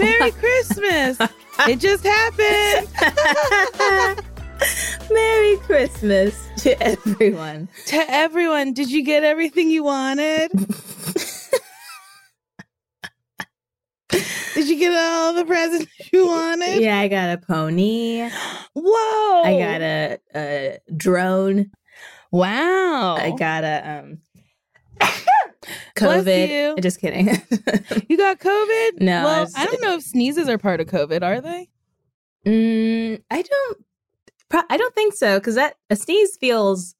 [0.00, 1.18] Merry Christmas.
[1.68, 2.88] it just happened.
[5.10, 7.68] Merry Christmas to everyone.
[7.86, 10.50] to everyone, did you get everything you wanted?
[14.54, 16.80] did you get all the presents you wanted?
[16.80, 18.28] Yeah, I got a pony.
[18.74, 19.42] Whoa.
[19.42, 21.70] I got a, a drone.
[22.30, 23.16] Wow.
[23.16, 24.18] I got a um
[25.96, 26.48] COVID.
[26.48, 26.76] you.
[26.82, 27.28] Just kidding.
[28.08, 29.00] You got COVID?
[29.00, 31.68] No, Well, it's- I don't know if sneezes are part of COVID, are they?
[32.46, 33.78] mm, I don't.
[34.48, 36.94] Pro- I don't think so because that a sneeze feels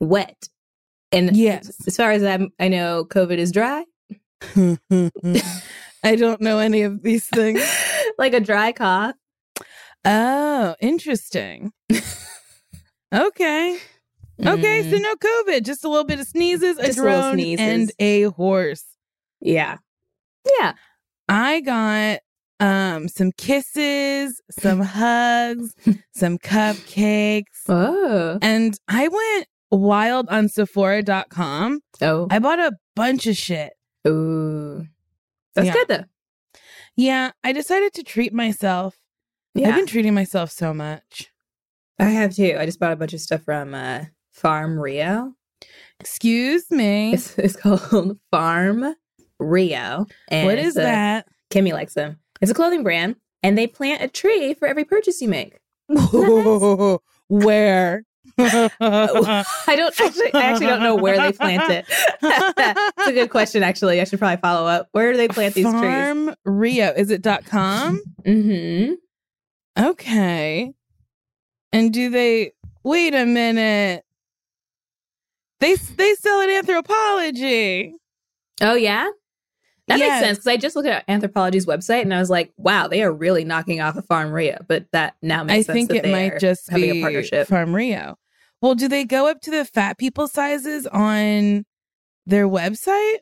[0.00, 0.48] wet,
[1.12, 1.70] and Yes.
[1.86, 3.84] as far as I'm, I know, COVID is dry,
[6.04, 7.62] I don't know any of these things.
[8.18, 9.14] like a dry cough.
[10.04, 11.72] Oh, interesting.
[13.14, 13.78] okay.
[14.40, 17.34] Okay, so Mm, no COVID, just a little bit of sneezes, a Just little drone,
[17.34, 17.60] sneezes.
[17.66, 18.84] and a horse.
[19.40, 19.76] yeah,
[20.58, 20.72] yeah.
[21.28, 22.20] I got
[22.60, 25.74] um some kisses, some hugs,
[26.14, 31.80] some cupcakes, Oh, and I went wild on Sephora.com.
[32.00, 33.72] oh, I bought a bunch of shit.
[34.06, 34.86] ooh.
[35.54, 35.72] That's Yeah.
[35.74, 36.04] good though.
[36.96, 38.96] Yeah, I decided to treat myself.
[39.54, 41.30] Yeah, I've been treating myself so much.
[41.98, 42.56] I have too.
[42.58, 45.34] I just bought a bunch of stuff from uh, Farm Rio.
[46.00, 47.12] Excuse me.
[47.14, 48.94] It's, it's called Farm
[49.38, 50.06] Rio.
[50.28, 51.26] And what is a- that?
[51.50, 52.18] Kimmy likes them.
[52.40, 55.58] It's a clothing brand, and they plant a tree for every purchase you make.
[57.28, 58.04] Where?
[58.38, 58.70] I
[59.76, 60.32] don't actually.
[60.34, 61.84] I actually don't know where they plant it.
[62.22, 63.62] It's a good question.
[63.62, 64.88] Actually, I should probably follow up.
[64.92, 65.74] Where do they plant these trees?
[65.80, 66.92] Farm Rio.
[66.96, 68.00] Is it dot com?
[68.24, 68.94] Mm-hmm.
[69.84, 70.72] Okay.
[71.72, 72.52] And do they
[72.84, 74.04] wait a minute?
[75.62, 77.92] They they sell an Anthropologie.
[78.60, 79.08] Oh yeah,
[79.86, 80.20] that Yes.
[80.20, 83.02] makes sense because I just looked at Anthropologie's website and I was like, wow, they
[83.02, 84.58] are really knocking off of Farm Rio.
[84.66, 87.46] But that now makes I think that it they might just having be a partnership.
[87.46, 88.16] Farm Rio.
[88.60, 91.64] Well, do they go up to the fat people sizes on
[92.26, 93.18] their website?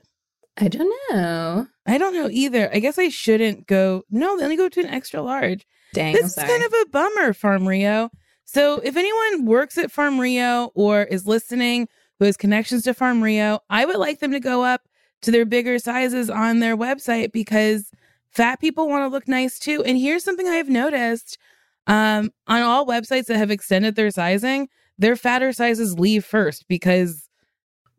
[0.57, 1.67] I don't know.
[1.87, 2.75] I don't know either.
[2.75, 4.03] I guess I shouldn't go.
[4.11, 5.67] No, they only go to an extra large.
[5.93, 8.11] Dang, this is kind of a bummer, Farm Rio.
[8.45, 11.89] So if anyone works at Farm Rio or is listening
[12.21, 14.83] who has connections to Farm Rio, I would like them to go up
[15.23, 17.91] to their bigger sizes on their website because
[18.31, 19.83] fat people want to look nice too.
[19.83, 21.39] And here's something I've noticed
[21.87, 27.29] um, on all websites that have extended their sizing, their fatter sizes leave first because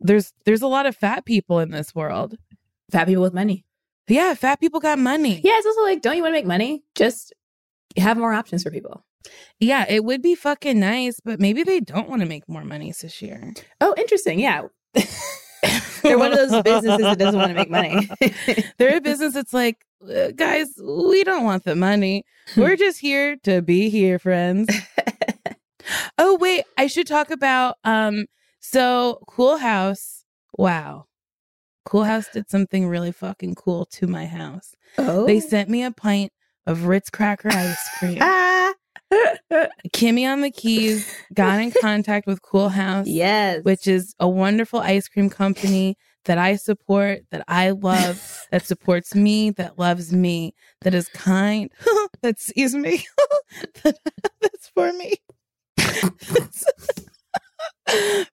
[0.00, 2.36] there's there's a lot of fat people in this world.
[2.92, 3.64] fat people with money.
[4.08, 5.40] Yeah, fat people got money.
[5.42, 6.84] Yeah, it's also like, don't you want to make money?
[6.94, 7.32] Just
[7.96, 9.04] have more options for people.
[9.60, 12.92] Yeah, it would be fucking nice, but maybe they don't want to make more money
[13.00, 13.52] this year.
[13.80, 14.40] Oh, interesting.
[14.40, 14.62] Yeah.
[16.02, 18.08] They're one of those businesses that doesn't want to make money.
[18.78, 22.24] They're a business that's like, "Uh, guys, we don't want the money.
[22.56, 24.68] We're just here to be here, friends.
[26.18, 28.26] oh, wait, I should talk about um
[28.58, 30.24] so Coolhaus.
[30.58, 31.06] Wow.
[31.86, 34.74] Coolhaus did something really fucking cool to my house.
[34.98, 35.26] oh.
[35.26, 36.32] They sent me a pint
[36.66, 38.18] of Ritz cracker ice cream.
[38.20, 38.72] Ah.
[39.94, 43.62] Kimmy on the keys got in contact with Coolhaus, yes.
[43.64, 49.14] which is a wonderful ice cream company that I support, that I love, that supports
[49.14, 51.70] me, that loves me, that is kind,
[52.22, 53.04] that sees me,
[53.82, 53.98] that,
[54.40, 55.16] that's for me.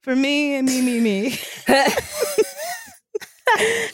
[0.02, 1.40] for me and me, me, me.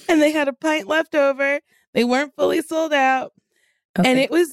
[0.10, 1.60] and they had a pint left over.
[1.94, 3.32] They weren't fully sold out.
[3.98, 4.52] Oh, and it was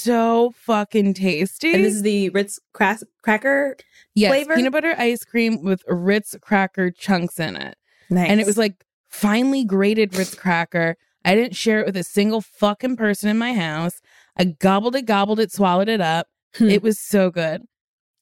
[0.00, 1.72] so fucking tasty.
[1.72, 3.76] And this is the Ritz crack- cracker.
[4.14, 4.54] yes, flavor?
[4.54, 7.76] peanut butter ice cream with Ritz cracker chunks in it.
[8.10, 8.30] Nice.
[8.30, 10.96] And it was like finely grated Ritz cracker.
[11.24, 14.00] I didn't share it with a single fucking person in my house.
[14.36, 16.28] I gobbled it, gobbled it, swallowed it up.
[16.54, 16.70] Hmm.
[16.70, 17.62] It was so good.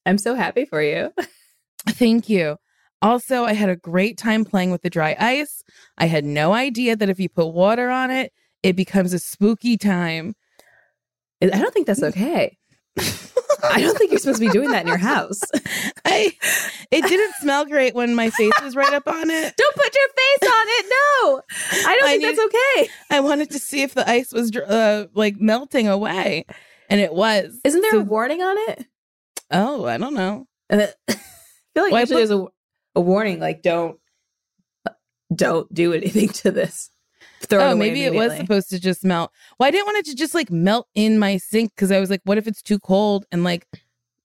[0.06, 1.12] I'm so happy for you.
[1.88, 2.56] Thank you.
[3.02, 5.62] Also, I had a great time playing with the dry ice.
[5.99, 8.32] I had no idea that if you put water on it,
[8.62, 10.34] it becomes a spooky time.
[11.52, 12.56] I don't think that's okay.
[13.67, 15.41] I don't think you're supposed to be doing that in your house.
[16.05, 16.32] I
[16.91, 19.55] it didn't smell great when my face was right up on it.
[19.56, 20.87] Don't put your face on it.
[20.88, 21.43] No,
[21.88, 22.91] I don't I think need- that's okay.
[23.11, 26.44] I wanted to see if the ice was uh, like melting away,
[26.91, 27.58] and it was.
[27.64, 28.87] Isn't there So- a warning on it?
[29.50, 30.46] Oh, I don't know.
[30.70, 30.88] I feel
[31.85, 32.46] like Why usually put- there's a,
[32.96, 33.99] a warning, like don't
[35.35, 36.91] don't do anything to this.
[37.49, 39.31] Throw it oh, away maybe it was supposed to just melt.
[39.58, 42.11] Well, I didn't want it to just like melt in my sink because I was
[42.11, 43.67] like, what if it's too cold and like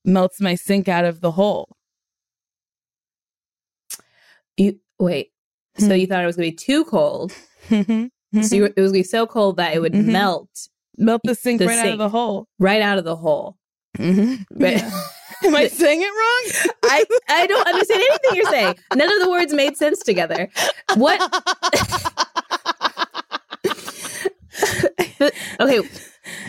[0.05, 1.69] melts my sink out of the hole?
[4.57, 5.31] You wait.
[5.77, 5.93] So Hmm.
[5.93, 7.33] you thought it was gonna be too cold.
[8.43, 10.05] So you, it was gonna be so cold that it would Mhm.
[10.05, 10.67] melt
[10.99, 12.47] melt the sink The right out of the hole.
[12.59, 13.57] right out of the hole.
[13.97, 14.45] Mhm.
[14.51, 15.01] But- Yeah.
[15.45, 16.73] Am I saying it wrong?
[16.83, 18.75] I I don't understand anything you're saying.
[18.93, 20.47] None of the words made sense together.
[20.95, 21.19] What?
[25.59, 25.81] Okay,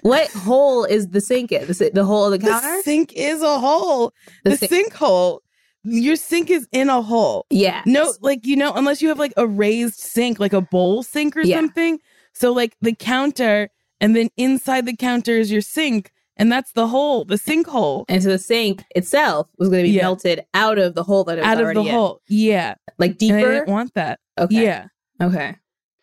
[0.03, 1.67] what hole is the sink in?
[1.67, 2.77] The, the hole of the counter?
[2.77, 4.13] The sink is a hole.
[4.45, 5.43] The The, sink- sink hole.
[5.83, 7.47] Your sink is in a hole.
[7.51, 7.83] yeah.
[7.87, 11.37] No, like you know, unless you have like a raised sink, like a bowl sink
[11.37, 11.57] or Yeah.
[11.57, 11.99] something.
[12.35, 13.71] So like the counter,
[14.01, 18.05] and then inside the counter is your sink, and that's the hole, the sink hole.
[18.09, 20.03] And so the sink itself was going to be Yeah.
[20.03, 21.87] melted out of the hole that it was Out of the in.
[21.89, 22.21] hole.
[22.29, 22.75] Yeah.
[22.99, 24.21] like And I didn't want that.
[24.39, 24.63] okay.
[24.63, 24.87] Yeah.
[25.23, 25.57] Okay.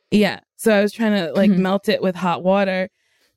[0.09, 0.39] Yeah.
[0.57, 1.59] So I was trying to like Mhm.
[1.59, 2.89] melt it with hot water.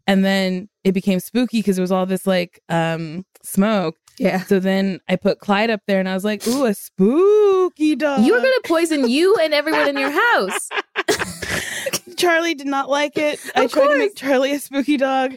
[0.06, 3.96] And then it became spooky because it was all this like um smoke.
[4.18, 4.42] Yeah.
[4.42, 8.24] So then I put Clyde up there and I was like, ooh, a spooky dog.
[8.24, 10.68] You were going to poison you and everyone in your house.
[12.16, 13.40] Charlie did not like it.
[13.54, 15.36] I Of tried to make Charlie a spooky dog.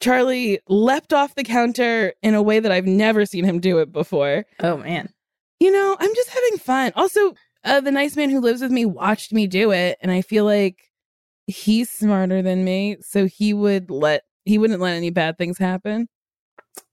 [0.00, 3.92] Charlie leapt off the counter in a way that I've never seen him do it
[3.92, 4.44] before.
[4.60, 5.10] Oh man.
[5.60, 6.92] You know, I'm just having fun.
[6.96, 10.20] Also, uh, the nice man who lives with me watched me do it, and I
[10.22, 10.76] feel like
[11.46, 16.08] he's smarter than me, so he would let he wouldn't let any bad things happen.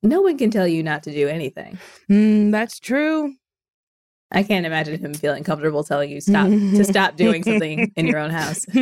[0.04, 1.78] No one can tell you not to do anything.
[2.10, 3.34] Mm, that's true.
[4.32, 8.20] I can't imagine him feeling comfortable telling you stop to stop doing something in your
[8.20, 8.66] own house.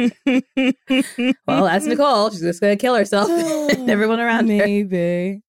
[1.47, 2.29] Well, that's Nicole.
[2.29, 4.57] She's just going to kill herself and everyone around her.
[4.57, 5.41] Maybe.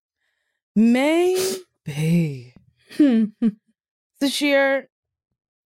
[0.75, 2.55] Maybe.
[4.23, 4.85] Sasheer,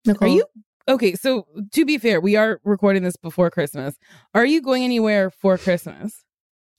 [0.06, 0.46] Nicole, Are you
[0.88, 1.14] okay?
[1.16, 3.98] So to be fair, we are recording this before Christmas.
[4.34, 6.24] Are you going anywhere for Christmas?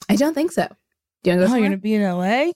[0.09, 0.69] I don't think so.
[1.23, 2.53] Do you want to go Oh, you're gonna be in LA.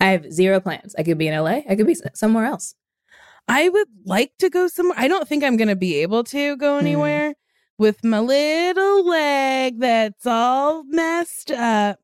[0.00, 0.94] I have zero plans.
[0.98, 1.62] I could be in LA.
[1.68, 2.74] I could be somewhere else.
[3.48, 4.98] I would like to go somewhere.
[4.98, 6.86] I don't think I'm gonna be able to go Hmm.
[6.86, 7.34] anywhere
[7.78, 11.98] with my little leg that's all messed up.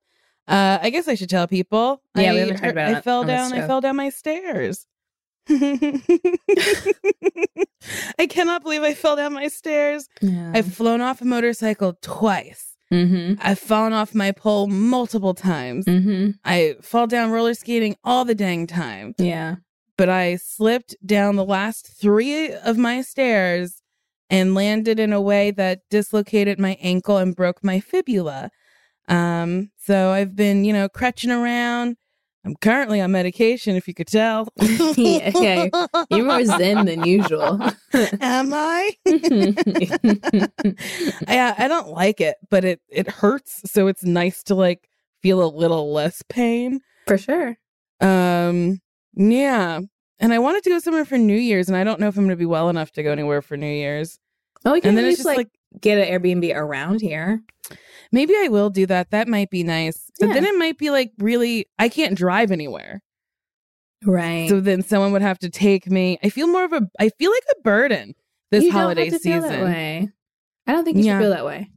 [0.49, 2.02] Uh, I guess I should tell people.
[2.16, 3.52] Yeah, I, we haven't heard about I it fell down.
[3.52, 4.87] I fell down my stairs.
[8.18, 10.08] I cannot believe I fell down my stairs.
[10.20, 10.52] Yeah.
[10.54, 12.76] I've flown off a motorcycle twice.
[12.92, 13.34] mm-hmm.
[13.40, 15.84] I've fallen off my pole multiple times.
[15.84, 16.30] Mm-hmm.
[16.44, 19.14] I fall down roller skating all the dang time.
[19.18, 19.56] Yeah.
[19.96, 23.80] But I slipped down the last three of my stairs
[24.30, 28.50] and landed in a way that dislocated my ankle and broke my fibula.
[29.08, 31.96] Um, so I've been, you know, crutching around.
[32.44, 34.48] I'm currently on medication, if you could tell.
[34.96, 35.70] Yeah, okay.
[36.10, 37.58] You're more zen than usual.
[38.20, 38.96] Am I?
[41.28, 44.88] yeah, I don't like it, but it it hurts, so it's nice to like
[45.20, 46.80] feel a little less pain.
[47.06, 47.56] For sure.
[48.00, 48.80] Um,
[49.14, 49.80] yeah.
[50.20, 52.24] And I wanted to go somewhere for New Year's, and I don't know if I'm
[52.24, 54.18] going to be well enough to go anywhere for New Year's.
[54.64, 57.42] Oh, we can And then just like, like, get an Airbnb around here.
[58.14, 59.11] Maybe I will do that.
[59.11, 60.11] That might be nice.
[60.21, 63.02] But then it might be like really, I can't drive anywhere.
[64.04, 64.49] Right.
[64.49, 66.18] So then someone would have to take me.
[66.23, 68.14] I feel more of a, I feel like a burden
[68.50, 69.61] this You don't holiday have to feel season.
[69.61, 70.09] that way.
[70.66, 71.18] I don't think you Yeah.
[71.18, 71.71] should feel that way.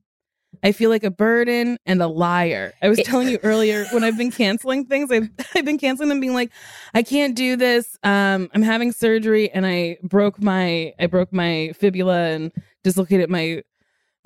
[0.63, 2.73] I feel like a burden and a liar.
[2.81, 6.19] I was telling you earlier when I've been canceling things, I've I've been canceling them
[6.19, 6.51] being like,
[6.93, 7.97] I can't do this.
[8.03, 12.51] Um, I'm having surgery and I broke my I broke my fibula and
[12.83, 13.61] dislocated my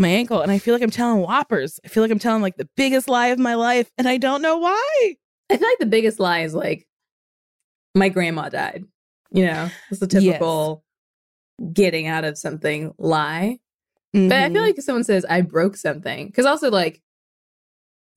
[0.01, 0.41] my ankle.
[0.41, 1.79] And I feel like I'm telling whoppers.
[1.85, 4.41] I feel like I'm telling like the biggest lie of my life, and I don't
[4.41, 5.15] know why.
[5.49, 6.87] I feel like the biggest lie is like
[7.95, 8.85] my grandma died.
[9.31, 10.83] You know, it's a typical
[11.73, 13.59] getting out of something lie.
[14.13, 17.01] But I feel like if someone says I broke something, because also like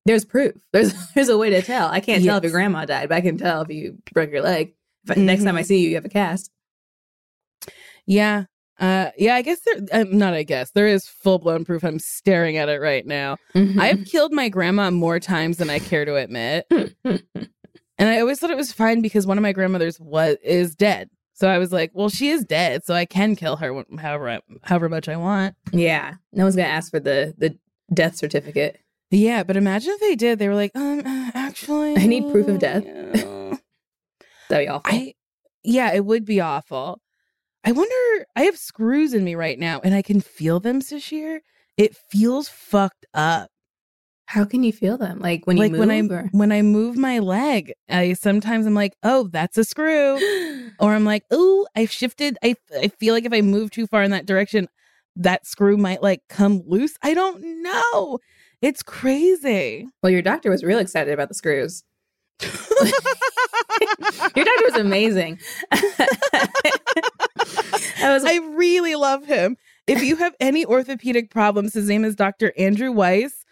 [0.07, 0.55] there's proof.
[0.73, 1.89] There's there's a way to tell.
[1.89, 4.43] I can't tell if your grandma died, but I can tell if you broke your
[4.43, 4.75] leg.
[5.05, 5.67] If I, next time I Mhm.
[5.67, 6.51] see you, you have a cast.
[8.07, 8.45] Yeah.
[8.81, 11.85] Uh, yeah, I guess there, um, not, I guess there is full blown proof.
[11.85, 13.37] I'm staring at it right now.
[13.55, 16.67] I've killed my grandma more times than I care to admit.
[17.97, 21.09] And I always thought it was fine because one of my grandmothers was, is dead.
[21.35, 22.85] So I was like, well, she is dead.
[22.85, 25.55] So I can kill her however, I- however much I want.
[25.73, 27.57] yeah, no one's gonna ask for the the
[27.95, 28.81] death certificate.
[29.13, 29.45] Yeah.
[29.45, 32.59] But imagine if they did, they were like, um, uh, actually, I need proof of
[32.59, 32.83] death.
[32.85, 33.13] yeah."
[34.49, 34.83] That'd be awful.
[34.93, 35.15] I,
[35.63, 37.01] yeah, it would be awful.
[37.65, 41.41] I wonder, I have screws in me right now and I can feel them, Sasheer.
[41.77, 43.51] It feels fucked up.
[44.27, 45.19] How can you feel them?
[45.19, 48.67] Like when you like move when I or when I move my leg, I sometimes
[48.67, 50.19] I'm like, oh, that's a screw,
[50.81, 52.39] or I'm like, oh, I shifted.
[52.43, 54.69] I I feel like if I move too far in that direction,
[55.17, 56.97] that screw might like come loose.
[57.03, 58.19] I don't know.
[58.63, 59.87] It's crazy.
[60.03, 61.85] Well, your doctor was real excited about the screws.
[64.37, 65.39] Your doctor was amazing.
[65.73, 66.09] I
[68.13, 69.57] was I really love him.
[69.87, 72.53] If you have any orthopedic problems, his name is Dr.
[72.57, 73.45] Andrew Weiss,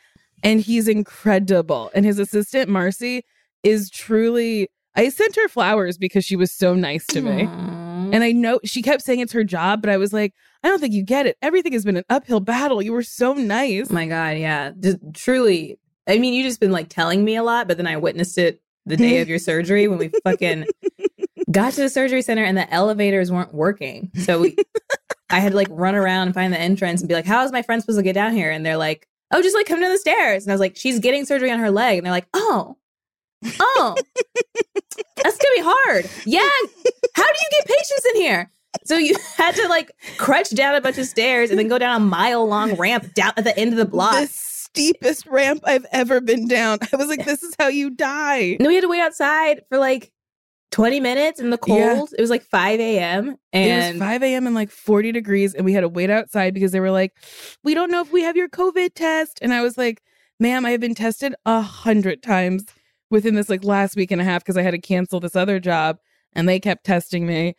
[0.43, 1.91] and he's incredible.
[1.95, 3.25] And his assistant, Marcy,
[3.63, 4.69] is truly.
[4.95, 7.47] I sent her flowers because she was so nice to me.
[7.47, 8.11] Aw.
[8.13, 10.81] And I know she kept saying it's her job, but I was like, I don't
[10.81, 11.37] think you get it.
[11.41, 12.83] Everything has been an uphill battle.
[12.83, 13.91] You were so nice.
[13.91, 14.73] Oh my god, yeah.
[14.79, 15.79] Just truly.
[16.07, 18.61] I mean, you just been like telling me a lot, but then I witnessed it
[18.87, 20.67] the day of your surgery when we fucking
[21.51, 24.11] got to the surgery center and the elevators weren't working.
[24.17, 24.57] So we
[25.31, 27.53] I had to like run around and find the entrance and be like, How is
[27.53, 28.51] my friend supposed to get down here?
[28.51, 30.45] And they're like, Oh, just like come down the stairs.
[30.45, 31.99] And I was like, She's getting surgery on her leg.
[31.99, 32.77] And they're like, Oh,
[33.59, 33.97] oh,
[35.17, 36.09] that's gonna be hard.
[36.27, 36.49] Yeah.
[37.15, 38.51] How do you get patients in here?
[38.85, 42.01] So you had to like crutch down a bunch of stairs and then go down
[42.01, 44.29] a mile long ramp down at the end of the block.
[44.83, 46.79] Steepest ramp I've ever been down.
[46.93, 48.57] I was like, this is how you die.
[48.59, 50.11] No, we had to wait outside for like
[50.71, 51.95] 20 minutes in the Yeah.
[51.95, 52.11] cold.
[52.17, 53.31] It was like 5 a.m.
[53.31, 54.47] it And was 5 a.m.
[54.47, 57.13] and like 40 degrees, and we had to wait outside because they were like,
[57.63, 59.39] we don't know if we have your COVID test.
[59.43, 60.03] And I was like,
[60.41, 62.65] ma'am, I have been tested a hundred times
[63.11, 65.61] within this like last week and a half because I had to cancel this other
[65.61, 65.99] job
[66.33, 67.55] and they kept testing me.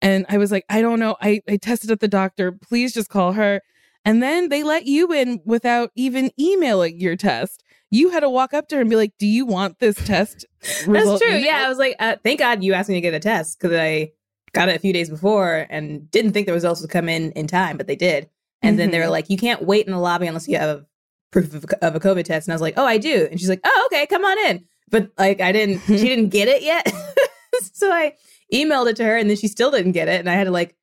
[0.00, 1.16] And I was like, I don't know.
[1.20, 2.52] I, I tested at the doctor.
[2.52, 3.60] Please just call her.
[4.04, 7.62] And then they let you in without even emailing your test.
[7.90, 10.44] You had to walk up to her and be like, Do you want this test?
[10.60, 11.36] that's true.
[11.38, 11.62] Yeah.
[11.64, 14.10] I was like, uh, thank God you asked me to get a test because I
[14.52, 17.46] got it a few days before and didn't think the results would come in in
[17.46, 18.28] time, but they did.
[18.62, 19.10] And then they were Mhm.
[19.10, 20.84] like, you can't wait in the lobby unless you have
[21.30, 22.46] proof of, of a COVID test.
[22.46, 23.28] And I was like, oh, I do.
[23.30, 24.64] And she's like, oh, okay, come on in.
[24.90, 26.90] But like, I didn't, she didn't get it yet.
[27.72, 28.14] so I
[28.52, 30.20] emailed it to her and then she still didn't get it.
[30.20, 30.74] And I had to like,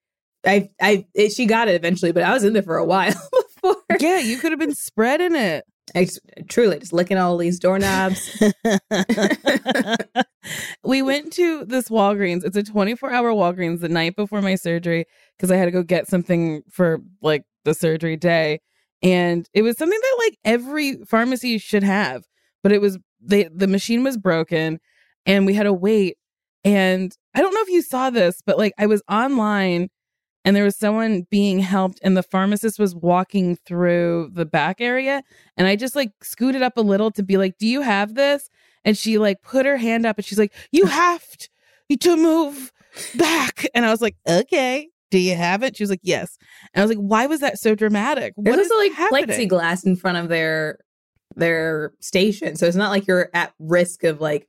[0.46, 3.14] I, I, it, she got it eventually, but I was in there for a while
[3.54, 3.78] before.
[4.00, 5.66] Yeah, you could have been spreading it.
[5.94, 8.42] I just, truly just licking all these doorknobs.
[10.84, 12.46] we went to this Walgreens.
[12.46, 15.06] It's a 24 hour Walgreens the night before my surgery
[15.38, 18.62] because I had to go get something for like the surgery day.
[19.04, 22.24] And it was something that like every pharmacy should have,
[22.64, 24.80] but it was they the machine was broken
[25.26, 26.18] and we had to wait.
[26.64, 29.90] And I don't know if you saw this, but like I was online
[30.44, 35.22] and there was someone being helped and the pharmacist was walking through the back area
[35.58, 38.50] and I just like scooted up a little to be like, "Do you have this?"
[38.84, 41.24] And she like put her hand up and she's like, "You have
[41.90, 42.72] to, to move
[43.18, 45.76] back." And I was like, "Okay." Do you have it?
[45.76, 46.38] She was like, "Yes."
[46.74, 49.50] And I was like, "Why was that so dramatic?" There's What is also like happening?
[49.50, 50.80] plexiglass in front of their
[51.36, 54.48] their station, so it's not like you're at risk of like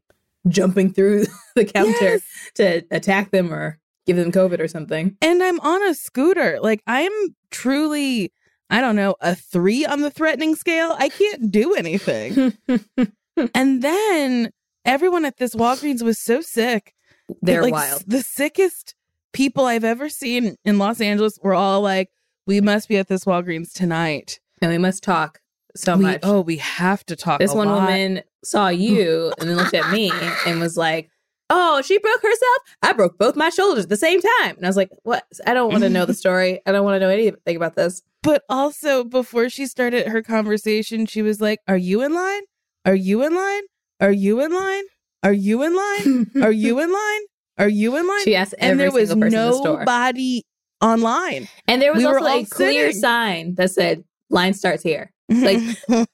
[0.49, 2.23] jumping through the counter Yes.
[2.55, 5.17] to attack them or give them COVID or something.
[5.21, 6.59] And I'm on a scooter.
[6.61, 7.13] Like I'm
[7.51, 8.33] truly,
[8.71, 10.95] I don't know, a three on the threatening scale.
[10.99, 12.57] I can't do anything.
[13.55, 14.51] and then
[14.85, 16.95] everyone at this Walgreens was so sick.
[17.41, 18.05] They're like, wild.
[18.07, 18.95] The sickest
[19.33, 22.11] people I've ever seen in Los Angeles were all like,
[22.47, 25.41] "We must be at this Walgreens tonight." And we must talk
[25.75, 26.21] so we, much.
[26.23, 27.39] oh, we have to talk.
[27.41, 27.83] this one lot.
[27.83, 30.13] woman saw you and then looked at me
[30.47, 31.11] and was like,
[31.55, 32.59] "Oh, she broke herself.
[32.83, 35.25] I broke both my shoulders at the same time." And I was like, "What?
[35.47, 36.61] I don't want to know the story.
[36.67, 41.07] I don't want to know anything about this." But also, before she started her conversation,
[41.07, 42.43] she was like, Are you in line?
[42.85, 43.63] Are you in line?
[44.01, 44.85] Are you in line?
[45.25, 46.31] Are you in line?
[46.43, 47.21] Are you in line?
[47.59, 48.21] Are you in line?
[48.25, 50.45] She asked and there was in the nobody
[50.81, 51.49] online.
[51.69, 53.01] And there was we also a clear sitting.
[53.01, 55.13] sign that said line starts here.
[55.29, 55.61] Like,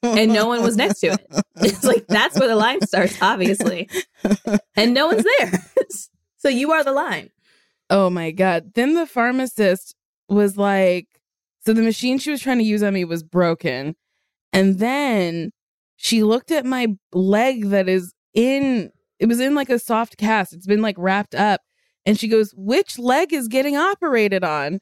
[0.03, 1.27] And no one was next to it.
[1.61, 3.89] It's like that's where the line starts, obviously.
[4.77, 5.51] And no one's there.
[6.37, 7.31] so you are the line.
[7.89, 8.71] Oh my God.
[8.75, 9.93] Then the pharmacist
[10.29, 11.07] was like,
[11.65, 13.95] so the machine she was trying to use on me was broken.
[14.53, 15.51] And then
[15.97, 20.53] she looked at my leg that is in, it was in like a soft cast.
[20.53, 21.59] It's been like wrapped up.
[22.05, 24.79] And she goes, which leg is getting operated on?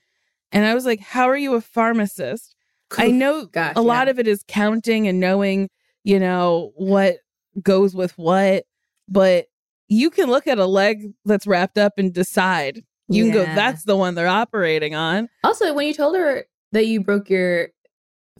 [0.51, 2.55] And I was like, how are you a pharmacist?
[2.97, 5.69] I know Gosh, a lot of it is counting and knowing,
[6.03, 7.17] you know, what
[7.61, 8.63] goes with what,
[9.07, 9.47] but
[9.87, 12.83] you can look at a leg that's wrapped up and decide.
[13.09, 15.29] You can go, that's the one they're operating on.
[15.43, 17.69] Also, when you told her that you broke your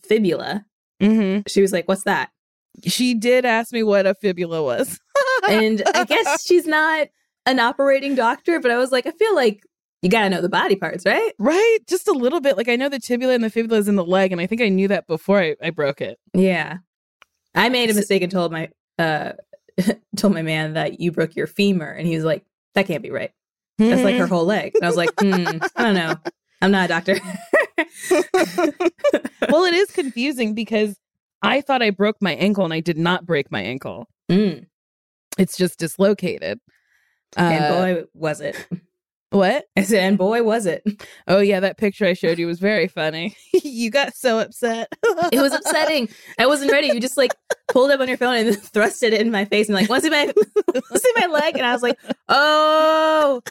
[0.02, 0.66] fibula,
[1.00, 2.32] hmm she was like, What's that?
[2.86, 5.00] She did ask me what a fibula was.
[5.50, 7.08] And I guess she's not
[7.46, 9.64] an operating doctor, but I was like, I feel like
[10.02, 11.34] you gotta know the body parts, right?
[11.40, 11.78] right?
[11.88, 12.58] Just a little bit.
[12.58, 14.62] Like I know the tibula and the fibula is in the leg, and I think
[14.62, 16.20] I knew that before I, I broke it.
[16.34, 16.78] Yeah.
[17.56, 19.34] I made a mistake and told my uh
[20.16, 23.12] told my man that you broke your femur and he was like, That can't be
[23.12, 23.32] right.
[23.78, 24.72] That's like her whole leg.
[24.76, 26.16] And I was like, hmm, I don't know.
[26.62, 27.20] I'm not a doctor.
[29.50, 30.98] well, it is confusing because
[31.44, 34.08] I thought I broke my ankle and I did not break my ankle.
[34.32, 34.66] Mm.
[35.38, 36.60] It's just dislocated.
[37.36, 38.68] And Uh, boy was it.
[39.30, 39.66] What?
[39.76, 40.84] I said, and boy was it.
[41.30, 43.36] Oh yeah, that picture I showed you was very funny.
[43.64, 44.88] you got so upset.
[45.32, 46.08] It was upsetting.
[46.40, 46.88] I wasn't ready.
[46.88, 47.36] You just like
[47.68, 50.10] pulled up on your phone and thrust it in my face and like, want to
[50.10, 51.58] see my to see my leg?
[51.58, 53.42] And I was like, oh.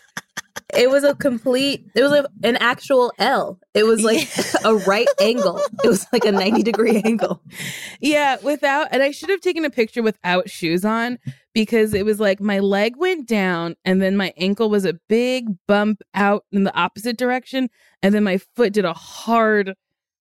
[0.75, 1.87] It was a complete.
[1.95, 3.59] It was a, an actual L.
[3.75, 4.29] It was like
[4.65, 5.61] a right angle.
[5.85, 7.41] It was like a ninety degree angle.
[8.01, 11.19] Yeah, without, and I should have taken a picture without shoes on
[11.57, 15.47] because it was like my leg went down and then my ankle was a big
[15.67, 17.71] bump out in the opposite direction.
[18.03, 19.73] And then my foot did a hard,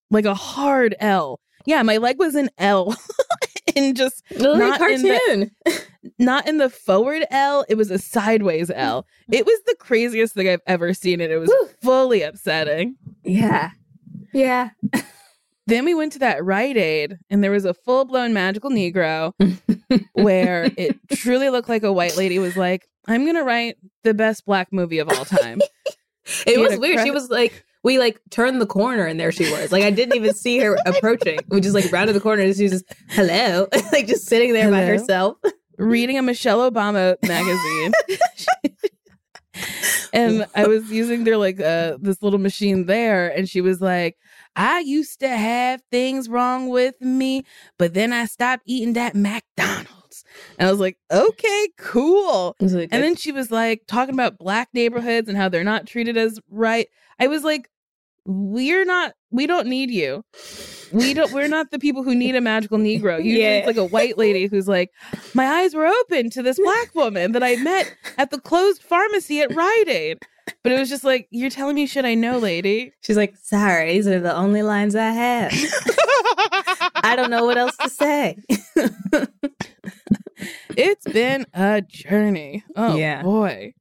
[0.09, 1.41] like a hard L.
[1.65, 2.95] Yeah, my leg was an L
[3.75, 5.81] and just Not a in the-
[6.17, 9.05] not in the forward L, it was a sideways L.
[9.29, 11.67] It was the craziest thing I've ever seen and it was Woo.
[11.81, 12.95] fully upsetting.
[13.25, 13.71] yeah.
[14.33, 14.69] Yeah.
[15.67, 19.33] Then we went to that Rite Aid, and there was a full blown magical Negro
[20.13, 24.13] where it truly looked like a white lady was like, I'm going to write the
[24.13, 25.59] best black movie of all time.
[26.47, 27.01] It She was weird.
[27.05, 29.71] She was like, we like turned the corner and there she was.
[29.71, 31.37] Like I didn't even see her approaching.
[31.49, 34.71] We just like rounded the corner and she was just hello, like just sitting there
[34.71, 35.37] by herself.
[35.77, 37.93] Reading a Michelle Obama magazine.
[40.13, 44.17] and I was using their like uh this little machine there, and she was like,
[44.55, 47.43] I used to have things wrong with me,
[47.77, 50.23] but then I stopped eating that McDonald's.
[50.57, 52.55] And I was like, okay, cool.
[52.59, 56.39] And then she was like talking about black neighborhoods and how they're not treated as
[56.49, 56.87] right.
[57.19, 57.69] I was like,
[58.25, 60.23] we're not, we don't need you.
[60.91, 63.17] We don't, we're not the people who need a magical Negro.
[63.23, 63.57] Usually Yeah.
[63.57, 64.91] it's like a white lady who's like,
[65.33, 69.41] my eyes were open to this black woman that I met at the closed pharmacy
[69.41, 70.17] at Rite Aid.
[70.63, 72.93] But it was just like, you're telling me shit I know, lady.
[73.01, 75.51] she's like, sorry, these are the only lines I have.
[77.03, 78.37] I don't know what else to say.
[80.77, 82.63] it's been a journey.
[82.75, 83.23] Oh Yeah.
[83.23, 83.73] boy.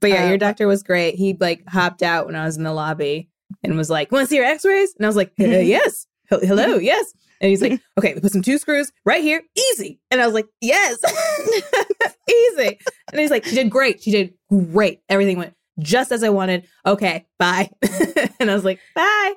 [0.00, 1.14] But yeah, your um, doctor was great.
[1.14, 3.30] He like hopped out when I was in the lobby
[3.62, 6.40] and was like, "Want to see your X-rays?" And I was like, "Uh, "Yes, Hel-
[6.40, 10.20] hello, yes." And he's like, "Okay, we put some two screws right here, easy." And
[10.20, 10.98] I was like, "Yes,
[12.28, 12.78] easy."
[13.12, 14.02] And he's like, "She did great.
[14.02, 15.00] She did great.
[15.08, 16.66] Everything went just as I wanted.
[16.86, 17.70] Okay, bye."
[18.40, 19.34] and I was like, "Bye."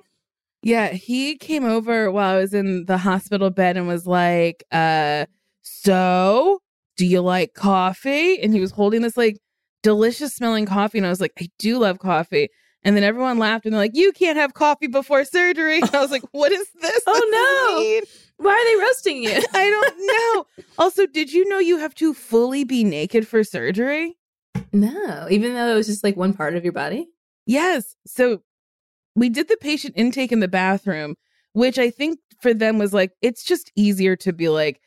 [0.64, 5.26] Yeah, he came over while I was in the hospital bed and was like, uh,
[5.64, 6.60] so
[6.98, 8.40] do you like coffee?
[8.40, 9.38] And he was holding this like
[9.82, 11.00] delicious smelling coffee.
[11.00, 12.50] And I was like, I do love coffee.
[12.84, 15.80] And then everyone laughed and they're like, you can't have coffee before surgery.
[15.82, 17.04] And I was like, what is this?
[17.08, 18.46] Oh, What does this no.
[18.46, 19.30] Why are they roasting you?
[19.54, 19.98] I don't
[20.58, 20.66] know.
[20.80, 24.18] also, did you know you have to fully be naked for surgery?
[24.74, 27.08] no, even though it was just like one part of your body.
[27.46, 27.96] Yes.
[28.08, 28.42] So
[29.16, 31.16] we did the patient intake in the bathroom,
[31.54, 34.80] which I think for them was like, it's just easier to be like,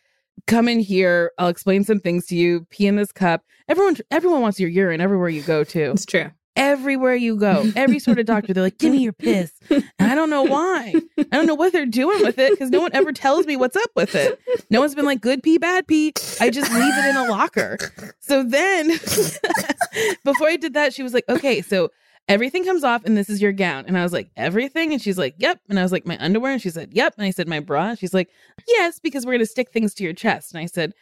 [0.46, 3.42] come in here, I'll explain some things to you, pee in this cup.
[3.68, 5.90] Everyone everyone wants your urine everywhere you go to.
[5.92, 6.30] It's true.
[6.56, 7.70] Everywhere you go.
[7.74, 9.52] Every sort of doctor, they're like, give me your piss.
[9.70, 10.94] And I don't know why.
[11.18, 13.76] I don't know what they're doing with it because no one ever tells me what's
[13.76, 14.40] up with it.
[14.70, 16.12] No one's been like, good pee, bad pee.
[16.40, 17.78] I just leave it in a locker.
[18.20, 18.88] So then,
[20.24, 21.90] before I did that, she was like, okay, so
[22.28, 23.84] everything comes off and this is your gown.
[23.86, 24.92] And I was like, everything?
[24.92, 25.60] And she's like, yep.
[25.68, 26.52] And I was like, my underwear?
[26.52, 27.14] And she said, yep.
[27.18, 27.90] And I said, my bra?
[27.90, 28.30] And she's like,
[28.68, 30.54] yes, because we're going to stick things to your chest.
[30.54, 30.92] And I said,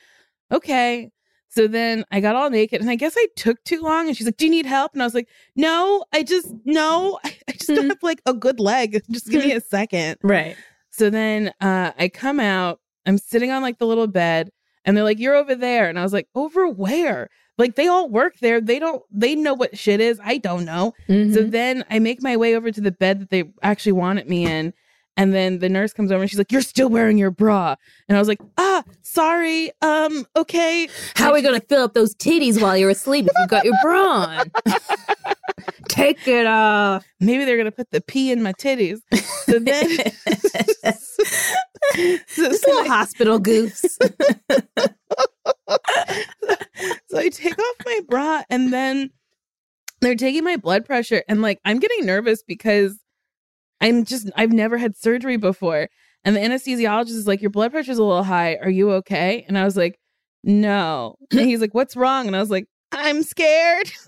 [0.50, 1.10] okay.
[1.54, 4.08] So then I got all naked and I guess I took too long.
[4.08, 4.94] And she's like, do you need help?
[4.94, 8.58] And I was like, no, I just, no, I just don't have like a good
[8.58, 9.02] leg.
[9.10, 10.16] Just give me a second.
[10.22, 10.56] Right.
[10.90, 14.50] So then uh, I come out, I'm sitting on like the little bed,
[14.84, 15.88] and they're like, You're over there.
[15.90, 17.28] And I was like, Over where?
[17.58, 18.58] Like they all work there.
[18.60, 20.18] They don't, they know what shit is.
[20.24, 20.94] I don't know.
[21.06, 21.50] So Mhm.
[21.50, 24.72] then I make my way over to the bed that they actually wanted me in.
[25.16, 27.76] And then the nurse comes over and she's like, You're still wearing your bra.
[28.08, 29.70] And I was like, Ah, sorry.
[29.82, 30.88] Um, okay.
[31.16, 33.64] How are we going to fill up those titties while you're asleep if you've got
[33.64, 34.50] your bra on?
[35.88, 37.04] Take it off.
[37.20, 39.00] Maybe they're going to put the pee in my titties.
[39.44, 39.88] So then,
[40.94, 41.22] so,
[41.94, 43.84] Just so little hospital goofs.
[47.08, 49.10] so I take off my bra and then
[50.00, 52.98] they're taking my blood pressure and like I'm getting nervous because
[53.82, 55.88] I'm just I've never had surgery before.
[56.24, 58.56] And the anesthesiologist is like, Your blood pressure's a little high.
[58.56, 59.44] Are you okay?
[59.48, 59.98] And I was like,
[60.44, 61.16] No.
[61.32, 62.26] And he's like, What's wrong?
[62.26, 63.90] And I was like, I'm scared.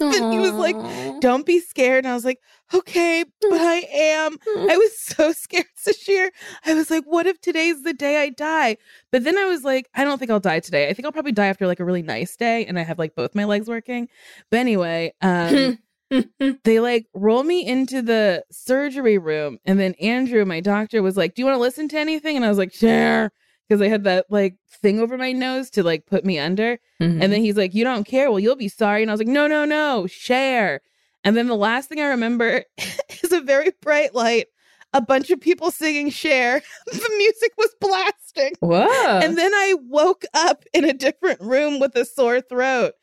[0.00, 0.76] And he was like,
[1.20, 2.04] Don't be scared.
[2.04, 2.38] And I was like,
[2.74, 4.36] Okay, but I am.
[4.56, 6.30] I was so scared, Sasheer.
[6.66, 8.76] I was like, what if today's the day I die?
[9.12, 10.88] But then I was like, I don't think I'll die today.
[10.88, 13.14] I think I'll probably die after like a really nice day and I have like
[13.14, 14.08] both my legs working.
[14.50, 15.78] But anyway, um,
[16.64, 19.58] they like roll me into the surgery room.
[19.64, 22.36] And then Andrew, my doctor, was like, Do you want to listen to anything?
[22.36, 23.30] And I was like, Sure.
[23.68, 26.78] Because I had that like thing over my nose to like put me under.
[27.00, 27.22] Mm-hmm.
[27.22, 28.30] And then he's like, You don't care.
[28.30, 29.02] Well, you'll be sorry.
[29.02, 30.80] And I was like, No, no, no, Cher.
[31.24, 32.64] And then the last thing I remember
[33.22, 34.46] is a very bright light,
[34.94, 36.62] a bunch of people singing Cher.
[36.86, 38.52] the music was blasting.
[38.60, 39.20] Whoa.
[39.22, 42.94] And then I woke up in a different room with a sore throat.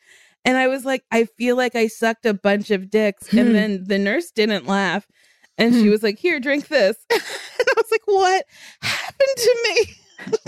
[0.46, 3.30] And I was like, I feel like I sucked a bunch of dicks.
[3.30, 3.40] Hmm.
[3.40, 5.08] And then the nurse didn't laugh.
[5.58, 5.90] And she Hmm.
[5.90, 6.98] was like, Here, drink this.
[7.12, 8.46] and I was like, What
[8.82, 10.44] happened to me?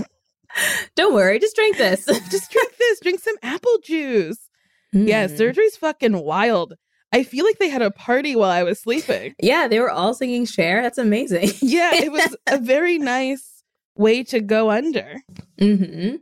[0.95, 2.05] Don't worry, just drink this.
[2.31, 4.39] Just drink this, drink some apple juice.
[4.91, 5.37] Yeah, Mm.
[5.37, 6.73] surgery's fucking wild.
[7.11, 9.35] I feel like they had a party while I was sleeping.
[9.41, 10.81] Yeah, they were all singing Cher.
[10.81, 11.49] That's amazing.
[11.61, 13.63] Yeah, it was a very nice
[13.95, 15.17] way to go under.
[15.59, 16.15] mm-hmm.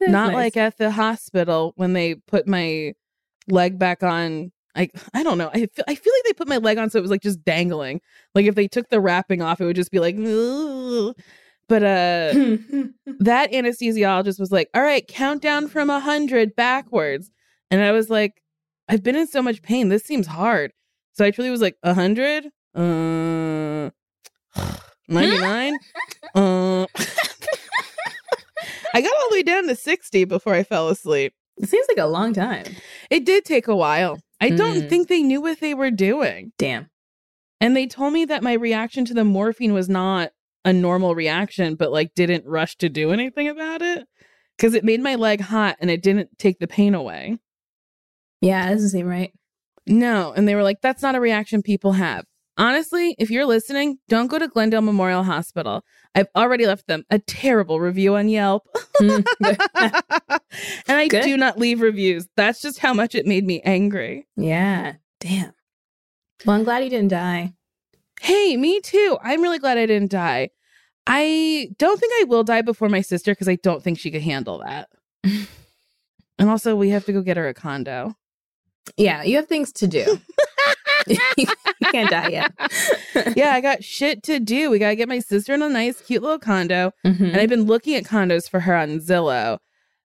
[0.00, 2.94] Not like at the hospital when they put my
[3.48, 4.52] leg back on.
[4.74, 5.50] I I don't know.
[5.52, 7.44] I feel, I feel like they put my leg on so it was like just
[7.44, 8.00] dangling.
[8.34, 10.16] Like if they took the wrapping off, it would just be like.
[10.16, 11.14] "Ugh."
[11.68, 12.32] But uh,
[13.18, 17.30] that anesthesiologist was like, "All right, count down from a hundred backwards,"
[17.70, 18.40] and I was like,
[18.88, 19.88] "I've been in so much pain.
[19.88, 20.72] This seems hard."
[21.12, 23.90] So I truly was like, "A hundred, uh,
[25.08, 25.76] ninety nine,
[26.34, 26.86] uh."
[28.94, 31.34] I got all the way down to sixty before I fell asleep.
[31.58, 32.64] It seems like a long time.
[33.10, 34.18] It did take a while.
[34.40, 34.88] I don't Mm.
[34.88, 36.52] think they knew what they were doing.
[36.58, 36.88] Damn.
[37.60, 40.30] And they told me that my reaction to the morphine was not
[40.64, 44.06] a normal reaction, but like didn't rush to do anything about it
[44.56, 47.38] because it made my leg hot and it didn't take the pain away.
[48.42, 49.32] Yeah, doesn't seem right.
[49.86, 50.32] No.
[50.36, 52.24] And they were like, that's not a reaction people have.
[52.58, 55.84] Honestly, if you're listening, don't go to Glendale Memorial Hospital.
[56.14, 58.66] I've already left them a terrible review on Yelp.
[59.00, 59.24] Mm.
[60.88, 61.22] and I Good.
[61.22, 62.26] do not leave reviews.
[62.36, 64.26] That's just how much it made me angry.
[64.36, 64.94] yeah.
[65.20, 65.52] Damn.
[66.44, 67.54] Well, I'm glad you didn't die.
[68.20, 69.18] Hey, me too.
[69.22, 70.50] I'm really glad I didn't die.
[71.06, 74.22] I don't think I will die before my sister because I don't think she could
[74.22, 74.88] handle that.
[75.24, 78.14] and also, we have to go get her a condo.
[78.96, 80.20] Yeah, you have things to do.
[81.06, 81.46] you
[81.92, 82.52] can't die yet.
[83.36, 84.70] yeah, I got shit to do.
[84.70, 86.92] We got to get my sister in a nice, cute little condo.
[87.04, 87.20] Mhm.
[87.32, 89.58] And I've been looking at condos for her on Zillow.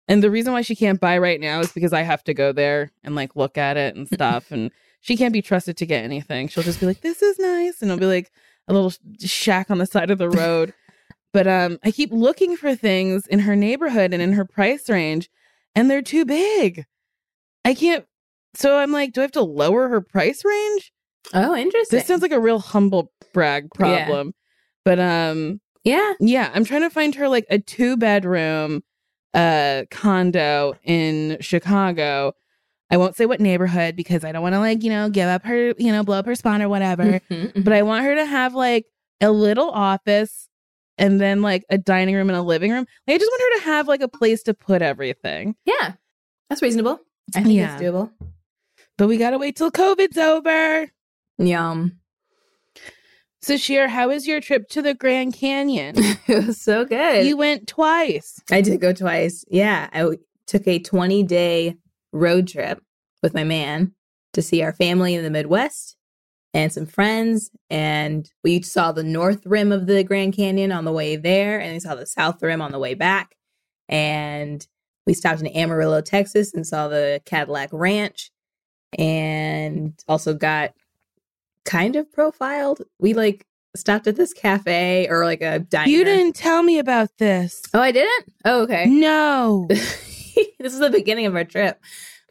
[0.07, 2.51] And the reason why she can't buy right now is because I have to go
[2.51, 4.51] there and like look at it and stuff.
[4.51, 6.47] and she can't be trusted to get anything.
[6.49, 7.81] She'll just be like, this is nice.
[7.81, 8.31] And it'll be like
[8.67, 10.73] a little shack on the side of the road.
[11.31, 15.29] but um, I keep looking for things in her neighborhood and in her price range,
[15.75, 16.85] and they're too big.
[17.63, 18.05] I can't.
[18.55, 20.91] So I'm like, do I have to lower her price range?
[21.33, 21.97] Oh, interesting.
[21.97, 23.77] This sounds like a real humble brag Yeah.
[24.05, 24.33] problem.
[24.85, 26.13] But um, yeah.
[26.19, 28.83] yeah, I'm trying to find her like a two bedroom
[29.35, 32.33] uh condo in Chicago.
[32.89, 35.45] I won't say what neighborhood because I don't want to like, you know, give up
[35.45, 37.19] her, you know, blow up her spawn or whatever.
[37.29, 37.63] Mhm.
[37.63, 38.85] but I want her to have like
[39.21, 40.47] a little office
[40.97, 42.87] and then like a dining room and a living room.
[43.07, 45.55] Like, I just want her to have like a place to put everything.
[45.65, 45.93] yeah.
[46.49, 46.99] That's reasonable.
[47.35, 47.73] I think Yeah.
[47.75, 48.09] it's doable.
[48.99, 50.91] But we got to wait till COVID's over.
[51.37, 51.99] Yum.
[53.41, 55.95] Sasheer, how was your trip to the Grand Canyon?
[56.27, 57.25] it was so good.
[57.25, 58.41] you went twice.
[58.51, 59.45] I did go twice.
[59.47, 59.89] Yeah.
[59.93, 61.77] I w- took a 20 day
[62.11, 62.83] road trip
[63.23, 63.93] with my man
[64.33, 65.95] to see our family in the Midwest
[66.53, 67.51] and some friends.
[67.69, 71.71] And we saw the north rim of the Grand Canyon on the way there, and
[71.71, 73.33] we saw the south rim on the way back.
[73.87, 74.67] And
[75.07, 78.29] we stopped in Amarillo, Texas, and saw the Cadillac Ranch,
[78.97, 80.73] and also got
[81.65, 82.81] kind of profiled.
[82.99, 85.89] We like stopped at this cafe or like a diner.
[85.89, 87.61] You didn't tell me about this.
[87.73, 88.33] Oh, I didn't.
[88.45, 88.85] Oh, okay.
[88.85, 89.67] No.
[89.69, 91.79] this is the beginning of our trip.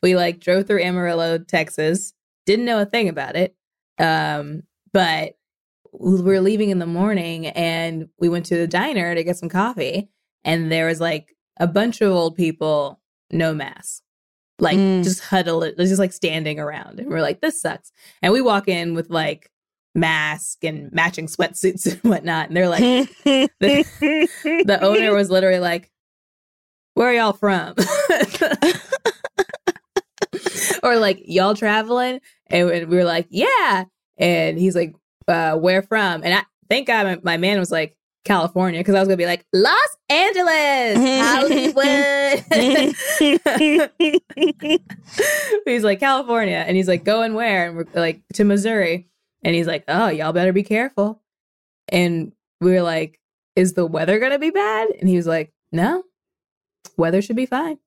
[0.03, 2.13] We like drove through Amarillo, Texas.
[2.47, 3.55] Didn't know a thing about it.
[3.99, 5.35] Um, but
[5.93, 9.49] we were leaving in the morning and we went to the diner to get some
[9.49, 10.09] coffee
[10.45, 14.03] and there was like a bunch of old people no mask
[14.61, 15.05] like Mm.
[15.05, 17.93] just huddled just like standing around and we're like this sucks
[18.23, 19.51] and we walk in with like
[19.95, 22.81] mask and matching sweatsuits and whatnot and they're like
[23.25, 24.29] the,
[24.67, 25.91] the owner was literally like,
[26.95, 27.75] Where are y'all from?
[30.83, 32.21] or like, Y'all traveling?
[32.49, 33.85] And we were like, Yeah.
[34.19, 34.95] And he's like,
[35.27, 36.23] uh, Where from?
[36.25, 39.27] And I thank God my, my man was like, California, because I was gonna be
[39.27, 42.45] like, Los Angeles, Hollywood.
[45.65, 46.65] he's like, California.
[46.67, 47.69] And he's like, Going where?
[47.69, 49.09] And we're like, To Missouri.
[49.43, 51.23] And he's like, Oh, y'all better be careful.
[51.89, 53.19] And we were like,
[53.59, 54.89] is the weather going to be bad?
[55.01, 56.05] And he was like, no,
[56.97, 57.79] weather should be fine.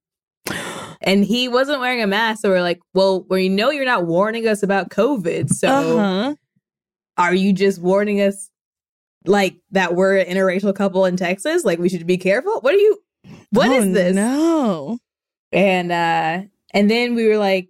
[1.04, 2.42] And he wasn't wearing a mask.
[2.42, 5.50] So we're like, well, we know you're not warning us about COVID.
[5.50, 6.36] So uh-huh.
[7.18, 8.51] are you just warning us
[9.26, 11.64] like that we're an interracial couple in Texas?
[11.66, 12.60] Like we should be careful?
[12.62, 13.00] What are you,
[13.52, 14.16] What is Oh, this?
[14.16, 14.98] No.
[15.52, 16.42] And, uh,
[16.74, 17.70] and then we were like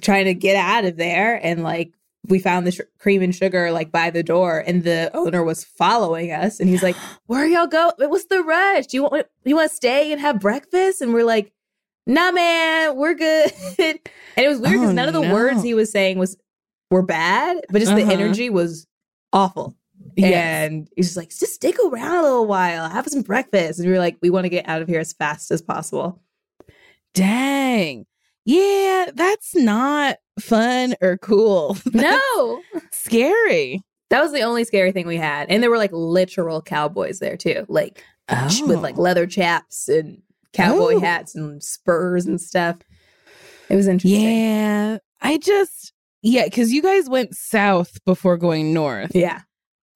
[0.00, 1.92] trying to get out of there and like,
[2.28, 5.64] we found the sh- cream and sugar like by the door, and the owner was
[5.64, 6.60] following us.
[6.60, 6.94] And he's like,
[7.26, 7.90] "Where y'all go?
[7.98, 8.86] What's the rush?
[8.86, 11.52] Do you want you want to stay and have breakfast?" And we're like,
[12.06, 13.98] "Nah, man, we're good." and
[14.36, 15.32] it was weird because Oh, none of the no.
[15.34, 16.36] words he was saying was
[16.92, 18.12] were bad, but just the Uh-huh.
[18.12, 18.86] energy was
[19.32, 19.74] awful.
[20.16, 20.70] Yes.
[20.70, 23.92] And he's just like, "Just stick around a little while, have some breakfast." And we
[23.92, 26.20] were like, "We want to get out of here as fast as possible."
[27.14, 28.06] Dang.
[28.44, 31.76] Yeah, that's not fun or cool.
[31.92, 33.80] no, Scary.
[34.10, 37.36] that was the only scary thing we had, and there were like literal cowboys there
[37.36, 39.02] too, like with like oh.
[39.02, 40.22] leather chaps and
[40.52, 41.00] cowboy Oh.
[41.00, 42.78] hats and spurs and stuff.
[43.68, 44.22] It was interesting.
[44.22, 44.98] Yeah.
[45.20, 49.14] I just yeah, because you guys went south before going north.
[49.14, 49.42] Yeah.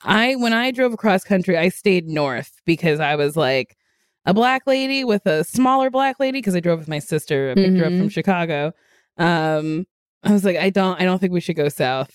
[0.02, 3.76] I when I drove across country, I stayed north because I was like
[4.24, 7.50] a black lady with a smaller black lady because I drove with my sister.
[7.50, 8.72] I picked her up from Chicago.
[9.18, 9.86] Um,
[10.22, 12.10] I was like, I don't, I don't think we should go south.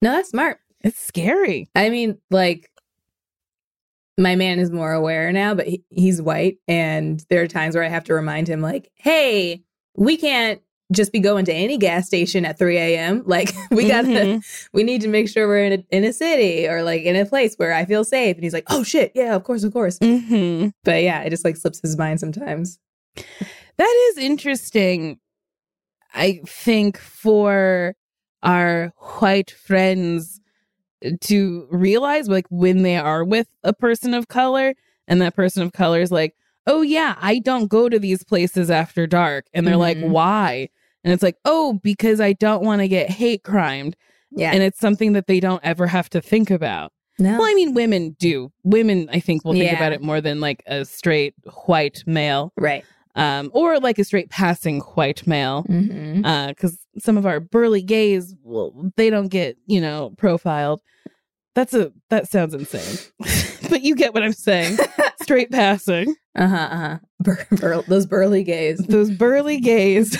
[0.00, 0.58] No, that's smart.
[0.82, 1.68] It's scary.
[1.74, 2.70] I mean, like,
[4.16, 6.58] my man is more aware now, but he, he's white.
[6.68, 9.64] And there are times where I have to remind him, like, hey,
[9.96, 10.60] we can't
[10.92, 13.22] just be going to any gas station at 3 a.m.
[13.26, 14.68] Like, we gotta, Mhm.
[14.72, 17.26] we need to make sure we're in a, in a city or like in a
[17.26, 18.36] place where I feel safe.
[18.36, 19.12] And he's like, oh shit.
[19.14, 19.98] Yeah, of course, of course.
[19.98, 20.72] Mhm.
[20.84, 22.78] But yeah, it just like slips his mind sometimes.
[23.78, 25.18] That is interesting.
[26.14, 27.94] I think for
[28.42, 30.40] our white friends
[31.22, 34.74] to realize like when they are with a person of color
[35.08, 36.34] and that person of color is like,
[36.66, 40.08] "Oh yeah, I don't go to these places after dark." And they're like, Mhm.
[40.10, 40.68] "Why?"
[41.06, 43.96] And it's like, "Oh, because I don't want to get hate crimed."
[44.32, 44.50] Yeah.
[44.52, 46.92] And it's something that they don't ever have to think about.
[47.18, 47.38] no.
[47.38, 48.50] Well, I mean, women do.
[48.64, 49.76] Women, I think, will think Yeah.
[49.76, 51.34] about it more than like a straight
[51.66, 52.84] white male right.
[53.14, 55.64] um, or like a straight passing white male.
[55.70, 56.48] Mm-hmm.
[56.48, 60.82] Because some of our burly gays, well, they don't get you know profiled.
[61.54, 62.98] That's a that sounds insane,
[63.70, 64.76] but you get what I'm saying.
[65.26, 66.56] Straight passing Uh huh.
[66.70, 66.98] Uh huh.
[67.20, 68.78] Bur- bur- those burly gays.
[68.78, 70.16] those burly gays.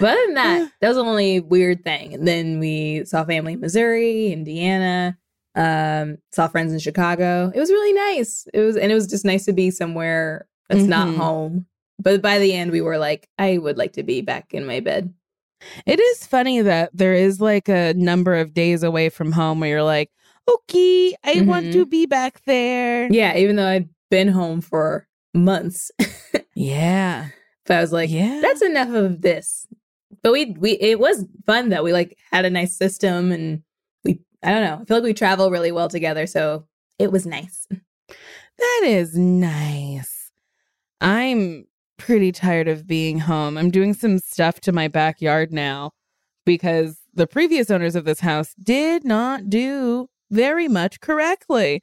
[0.00, 2.14] But other than that, that was the only weird thing.
[2.14, 5.18] And then we saw family in Missouri, Indiana,
[5.56, 7.50] um, saw friends in Chicago.
[7.54, 8.46] It was really nice.
[8.54, 11.16] It was, and it was just nice to be somewhere that's not Mhm.
[11.16, 11.66] home.
[11.98, 14.78] But by the end, we were like, I would like to be back in my
[14.80, 15.12] bed.
[15.84, 19.68] it is funny that there is like a number of days away from home where
[19.70, 20.10] you're like,
[20.48, 21.72] okay, I want Mhm.
[21.72, 23.08] to be back there.
[23.12, 25.90] Yeah, even though I'd been home for months,
[26.54, 27.28] Yeah,
[27.66, 28.40] but I was like, yeah.
[28.42, 29.66] that's enough of this.
[30.22, 31.82] But we we it was fun though.
[31.82, 33.62] We like had a nice system and
[34.04, 34.78] we I don't know.
[34.82, 36.66] I feel like we travel really well together, so
[36.98, 37.68] it was nice.
[38.58, 40.32] That is nice.
[41.00, 43.56] I'm pretty tired of being home.
[43.56, 45.92] I'm doing some stuff to my backyard now
[46.44, 51.82] because the previous owners of this house did not do very much correctly.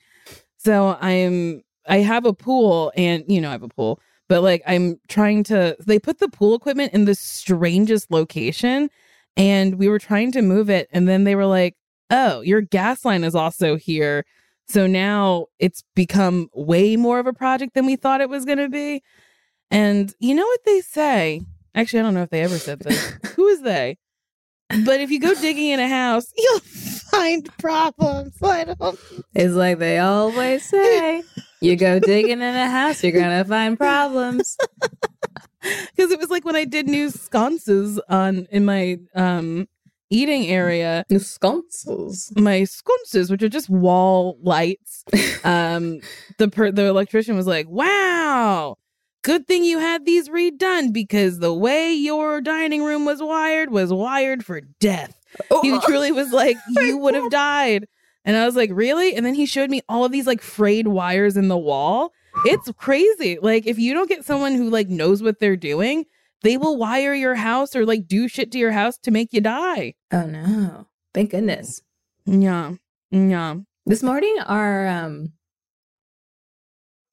[0.57, 4.61] So I'm I have a pool and you know I have a pool, but like
[4.65, 8.89] I'm trying to they put the pool equipment in the strangest location
[9.37, 11.75] and we were trying to move it and then they were like,
[12.09, 14.25] "Oh, your gas line is also here."
[14.67, 18.57] So now it's become way more of a project than we thought it was going
[18.57, 19.03] to be.
[19.69, 21.41] And you know what they say?
[21.75, 23.13] Actually, I don't know if they ever said this.
[23.35, 23.97] Who is they?
[24.69, 26.61] But if you go digging in a house, you'll
[27.15, 28.37] find problems.
[28.43, 28.99] I don't
[29.33, 31.23] It's like they always say.
[31.61, 34.57] You go digging in a house, you're gonna find problems.
[35.61, 39.67] because it was like when I did new sconces on in my um
[40.11, 42.31] eating area, New Sconces.
[42.35, 45.03] my sconces, which are just wall lights.
[45.43, 45.99] Um,
[46.39, 48.77] the per- the electrician was like, "Wow,
[49.23, 53.93] good thing you had these redone because the way your dining room was wired was
[53.93, 55.21] wired for death."
[55.61, 57.87] He truly was like, "You would have died."
[58.23, 60.87] And I was like, "Really?" And then he showed me all of these like frayed
[60.87, 62.11] wires in the wall.
[62.45, 63.37] It's crazy.
[63.41, 66.05] Like if you don't get someone who like knows what they're doing,
[66.41, 69.41] they will wire your house or like do shit to your house to make you
[69.41, 69.93] die.
[70.11, 70.87] Oh no.
[71.13, 71.81] Thank goodness.
[72.25, 72.73] Yeah.
[73.11, 73.55] Yeah.
[73.85, 75.31] This morning our um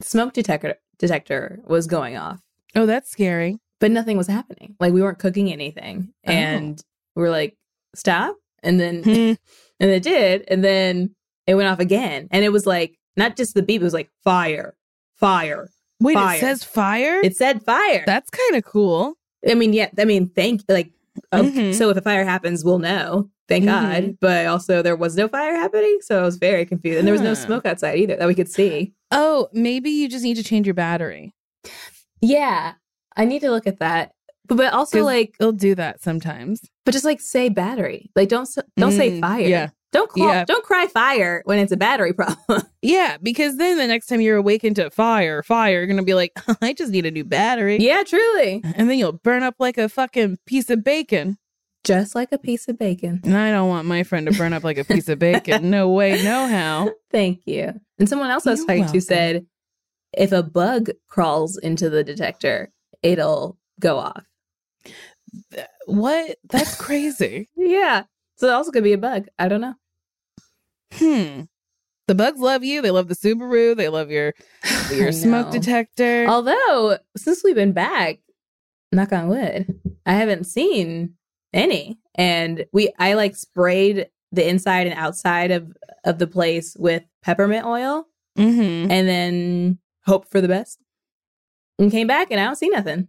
[0.00, 2.40] smoke detector detector was going off,
[2.74, 3.58] Oh, that's scary.
[3.80, 4.76] but nothing was happening.
[4.80, 6.12] Like we weren't cooking anything.
[6.26, 6.32] Oh.
[6.32, 6.82] And
[7.14, 7.56] we're like,
[7.94, 8.36] stop.
[8.62, 9.32] And then Hmm.
[9.80, 10.44] and it did.
[10.48, 11.14] And then
[11.46, 12.28] it went off again.
[12.30, 14.76] And it was like not just the beep, it was like fire,
[15.14, 15.68] fire.
[16.00, 16.36] Wait, Fire.
[16.36, 17.20] it says fire?
[17.22, 18.02] It said fire.
[18.06, 19.14] that's kind of cool.
[19.48, 20.92] I mean, yeah, I mean, thank like
[21.32, 21.74] okay, Mhm.
[21.74, 23.28] so if a fire happens, we'll know.
[23.48, 23.66] Thank Mhm.
[23.66, 24.16] God.
[24.20, 26.98] But also there was no fire happening, so I was very confused.
[26.98, 28.94] And there was no smoke outside either that we could see.
[29.10, 31.34] Oh, maybe you just need to change your battery.
[32.20, 32.74] Yeah.
[33.16, 34.12] I need to look at that.
[34.48, 36.60] But but also like It'll do that sometimes.
[36.84, 38.10] but just like say battery.
[38.16, 39.40] Like don't don't say Mm, fire.
[39.46, 39.68] yeah.
[39.92, 40.44] Don't call, Yeah.
[40.46, 42.62] don't cry fire when it's a battery problem.
[42.80, 46.32] Yeah, because then the next time you're awakened to fire, fire, you're gonna be like,
[46.62, 47.78] I just need a new battery.
[47.78, 48.62] yeah, truly.
[48.74, 51.36] And then you'll burn up like a fucking piece of bacon.
[51.84, 53.20] Just like a piece of bacon.
[53.24, 55.68] And I don't want my friend to burn up like a piece of bacon.
[55.68, 56.90] No way, no how.
[57.10, 57.72] Thank you.
[57.98, 59.44] And someone else I was talking to said
[60.16, 64.24] if a bug crawls into the detector, it'll go off.
[65.86, 66.36] What?
[66.48, 67.48] That's crazy.
[67.56, 68.04] Yeah.
[68.36, 69.28] So it also could be a bug.
[69.38, 69.74] I don't know.
[70.94, 71.42] Hmm.
[72.08, 72.82] The bugs love you.
[72.82, 73.76] They love the Subaru.
[73.76, 74.34] They love your
[74.92, 76.26] your smoke detector.
[76.26, 78.18] Although, since we've been back,
[78.90, 81.14] knock on wood, I haven't seen
[81.52, 81.98] any.
[82.16, 85.72] And we I like sprayed the inside and outside of
[86.04, 88.90] of the place with peppermint oil mm-hmm.
[88.90, 90.78] and then hope for the best.
[91.78, 93.08] And came back and I don't see nothing.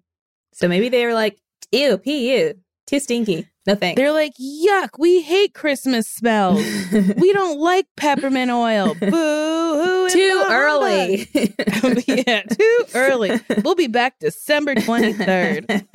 [0.54, 1.40] So maybe they were like,
[1.72, 2.54] ew, pee, ew,
[2.88, 3.48] too stinky.
[3.66, 3.98] No thanks.
[3.98, 6.62] They're like, yuck, we hate Christmas smells.
[7.18, 8.94] we don't like peppermint oil.
[9.00, 10.10] Boo hoo.
[10.10, 11.30] too early.
[12.08, 13.40] yeah, too early.
[13.64, 15.86] We'll be back December 23rd.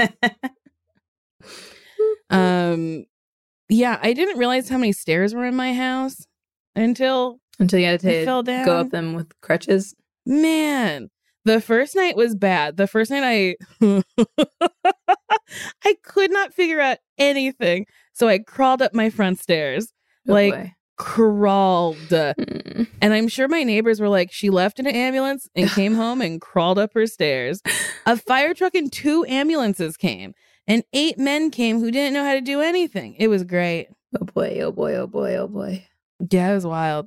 [2.31, 3.05] Um
[3.69, 6.27] yeah, I didn't realize how many stairs were in my house
[6.75, 8.65] until Until you had to fell down.
[8.65, 9.95] go up them with crutches.
[10.25, 11.11] Man,
[11.49, 12.77] the first night was bad.
[12.77, 14.03] The first night I
[15.85, 17.87] I could not figure out anything.
[18.13, 19.93] So I crawled up my front stairs.
[20.29, 20.73] Oh, Like- boy.
[21.01, 21.97] Crawled.
[22.09, 22.89] Mm.
[23.01, 26.21] And I'm sure my neighbors were like, she left in an ambulance and came home
[26.21, 27.63] and crawled up her stairs.
[28.05, 30.35] A fire truck and two ambulances came,
[30.67, 33.15] and eight men came who didn't know how to do anything.
[33.17, 33.91] It was great.
[34.21, 35.87] Oh boy, oh boy, oh boy, oh boy.
[36.33, 37.07] Yeah, it was wild.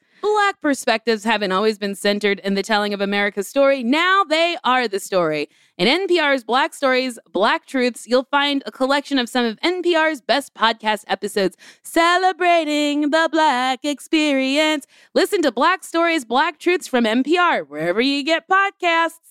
[0.21, 3.83] Black perspectives haven't always been centered in the telling of America's story.
[3.83, 5.49] Now they are the story.
[5.77, 10.53] In NPR's Black Stories, Black Truths, you'll find a collection of some of NPR's best
[10.53, 14.85] podcast episodes celebrating the Black experience.
[15.15, 19.30] Listen to Black Stories, Black Truths from NPR, wherever you get podcasts.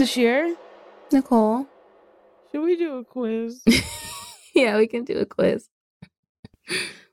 [0.00, 0.56] This year,
[1.12, 1.66] Nicole.
[2.50, 3.62] should we do a quiz?
[4.54, 5.68] Yeah, we can do a quiz.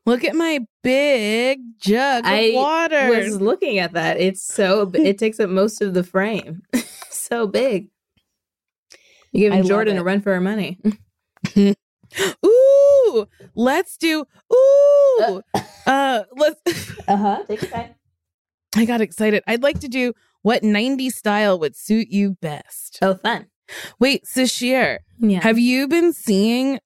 [0.05, 2.95] Look at my big jug of I water.
[2.95, 4.21] I was looking at that.
[4.21, 6.61] It's so it takes up most of the frame.
[7.09, 7.89] so big.
[9.33, 10.79] You're giving love Jordan a run for her money.
[12.45, 14.25] Ooh, let's do.
[14.53, 15.41] Ooh,
[15.85, 16.61] uh, let's.
[17.05, 17.43] Uh-huh.
[17.47, 17.97] Take it back.
[18.77, 19.43] I got excited.
[19.45, 22.99] I'd like to do what 90s style would suit you best.
[23.01, 23.47] Oh, fun.
[23.99, 25.41] Wait, Sasheer, Yeah.
[25.43, 26.79] have you been seeing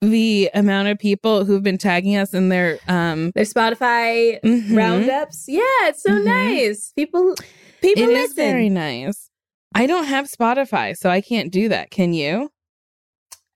[0.00, 4.74] the amount of people who've been tagging us in their um Their Spotify mhm.
[4.74, 5.44] roundups.
[5.46, 6.24] Yeah, it's so Mhm.
[6.24, 6.92] nice.
[6.96, 7.34] People
[7.82, 8.24] people It listen.
[8.24, 9.28] is very nice.
[9.74, 11.90] I don't have Spotify, so I can't do that.
[11.90, 12.50] Can you?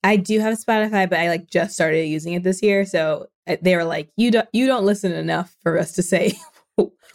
[0.04, 3.56] I do have Spotify, but I like just started using it this year, so uh,
[3.62, 6.34] they were like, "You don't you don't listen enough for us to say."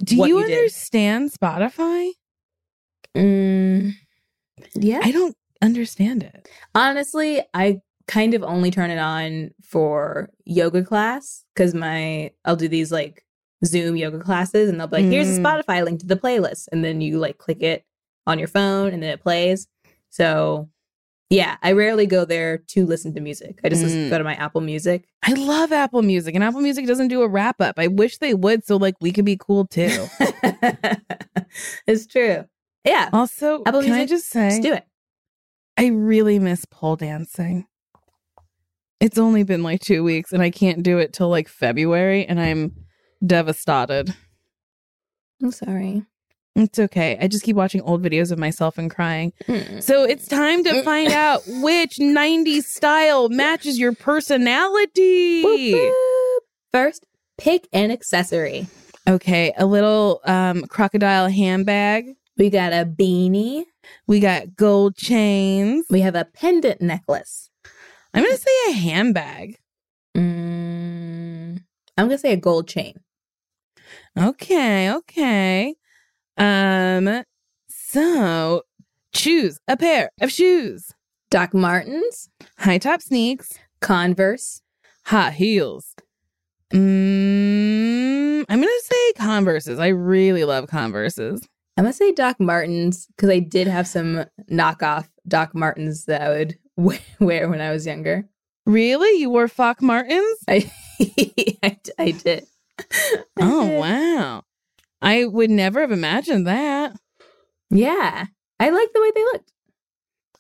[0.04, 0.58] Do you you did.
[0.58, 2.12] understand Spotify?
[3.16, 3.94] Mm,
[4.76, 5.00] yeah.
[5.04, 6.48] I don't understand it.
[6.76, 12.68] Honestly, I kind of only turn it on for yoga class because my I'll do
[12.68, 13.24] these like
[13.66, 15.44] Zoom yoga classes, and they'll be like, "Here's a Mm.
[15.44, 17.84] Spotify link to the playlist," and then you like click it
[18.26, 19.68] on your phone, and then it plays.
[20.10, 20.70] So.
[21.30, 23.60] Yeah, I rarely go there to listen to music.
[23.64, 24.10] I just listen, Mm.
[24.10, 25.06] go to my Apple Music.
[25.22, 27.78] I love Apple Music, and Apple Music doesn't do a wrap up.
[27.78, 30.08] I wish they would, so like we could be cool too.
[31.88, 32.46] it's true.
[32.84, 34.86] Yeah, also, Apple can I just say, let's do it.
[35.78, 37.68] I really miss pole dancing.
[39.00, 42.40] It's only been like two weeks, and I can't do it till like February, and
[42.40, 42.74] I'm
[43.26, 44.16] devastated.
[45.44, 46.06] I'm sorry.
[46.56, 47.18] It's okay.
[47.22, 49.32] I just keep watching old videos of myself and crying.
[49.80, 55.44] So it's time to find out which 90s style matches your personality.
[55.44, 56.40] Boop, boop.
[56.74, 57.06] First,
[57.38, 58.68] pick an accessory.
[59.08, 62.06] Okay, a little um crocodile handbag.
[62.38, 63.66] We got a beanie.
[64.08, 65.86] We got gold chains.
[65.90, 67.50] We have a pendant necklace.
[68.14, 69.58] I'm going to say a handbag.
[70.16, 71.64] Mm,
[71.98, 72.96] I'm gonna say a gold chain.
[74.18, 75.76] Okay, okay.
[76.40, 77.24] Um
[77.68, 78.64] so
[79.14, 80.92] choose a pair of shoes.
[81.30, 84.62] Doc Martens, High top sneaks, Converse,
[85.06, 85.94] hot heels.
[86.74, 89.80] Mm, I'm going to say Converses.
[89.80, 91.48] I really love Converses.
[91.78, 96.30] I'm gonna say Doc Martens because I did have some knockoff Doc Martens that I
[96.30, 96.58] would
[97.22, 98.28] wear when I was younger.
[98.66, 99.20] Really?
[99.22, 100.40] You wore Fock Martens?
[100.50, 100.70] I,
[101.98, 102.46] I did.
[102.78, 103.80] I Oh, did.
[103.80, 104.44] wow.
[105.02, 106.96] I would never have imagined that.
[107.70, 108.26] Yeah,
[108.60, 109.52] I like the way they looked.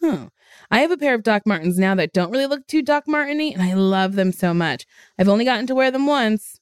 [0.01, 0.30] Huh.
[0.72, 3.53] I have a pair of Doc Martens now that don't really look too Doc Marteny,
[3.53, 4.86] and I love them so much.
[5.18, 6.60] I've only gotten to wear them once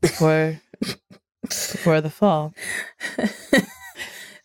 [0.00, 0.60] before
[1.42, 2.54] before the fall.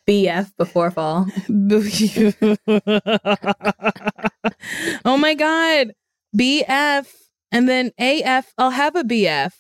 [0.07, 1.27] BF before fall.
[5.05, 5.93] oh my god.
[6.35, 7.07] BF
[7.51, 8.53] and then AF.
[8.57, 9.53] I'll have a BF.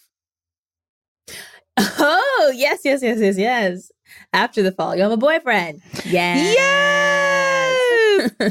[1.79, 3.91] Oh yes, yes, yes, yes, yes.
[4.33, 5.81] After the fall, you have a boyfriend.
[6.05, 6.55] Yes.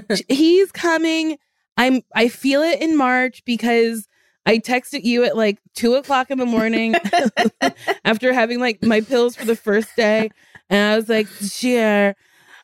[0.09, 0.23] Yes.
[0.29, 1.37] He's coming.
[1.77, 4.09] I'm I feel it in March because
[4.47, 6.95] I texted you at like two o'clock in the morning
[8.05, 10.31] after having like my pills for the first day.
[10.71, 12.15] And I was like, sure,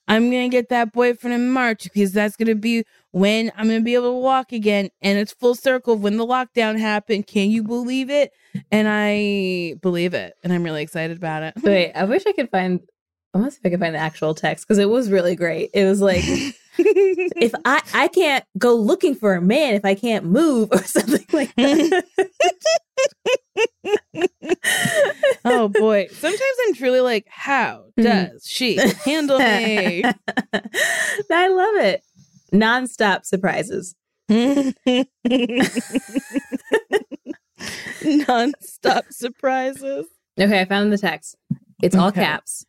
[0.06, 3.68] I'm going to get that boyfriend in March because that's going to be when I'm
[3.68, 4.90] going to be able to walk again.
[5.00, 7.26] And it's full circle when the lockdown happened.
[7.26, 8.32] Can you believe it?
[8.70, 10.34] And I believe it.
[10.42, 11.54] And I'm really excited about it.
[11.62, 12.80] Wait, I wish I could find.
[13.32, 15.34] I want to see if I can find the actual text because it was really
[15.34, 15.70] great.
[15.74, 16.22] It was like,
[16.78, 21.24] if I I can't go looking for a man if I can't move or something
[21.32, 22.04] like that.
[25.44, 26.06] Oh boy.
[26.10, 28.02] Sometimes I'm truly like, how mm-hmm.
[28.02, 30.04] does she handle me?
[31.30, 32.02] I love it.
[32.52, 33.94] Nonstop surprises.
[38.04, 40.06] Non-stop surprises.
[40.40, 41.36] Okay, I found the text.
[41.82, 42.22] It's all Okay.
[42.22, 42.64] caps.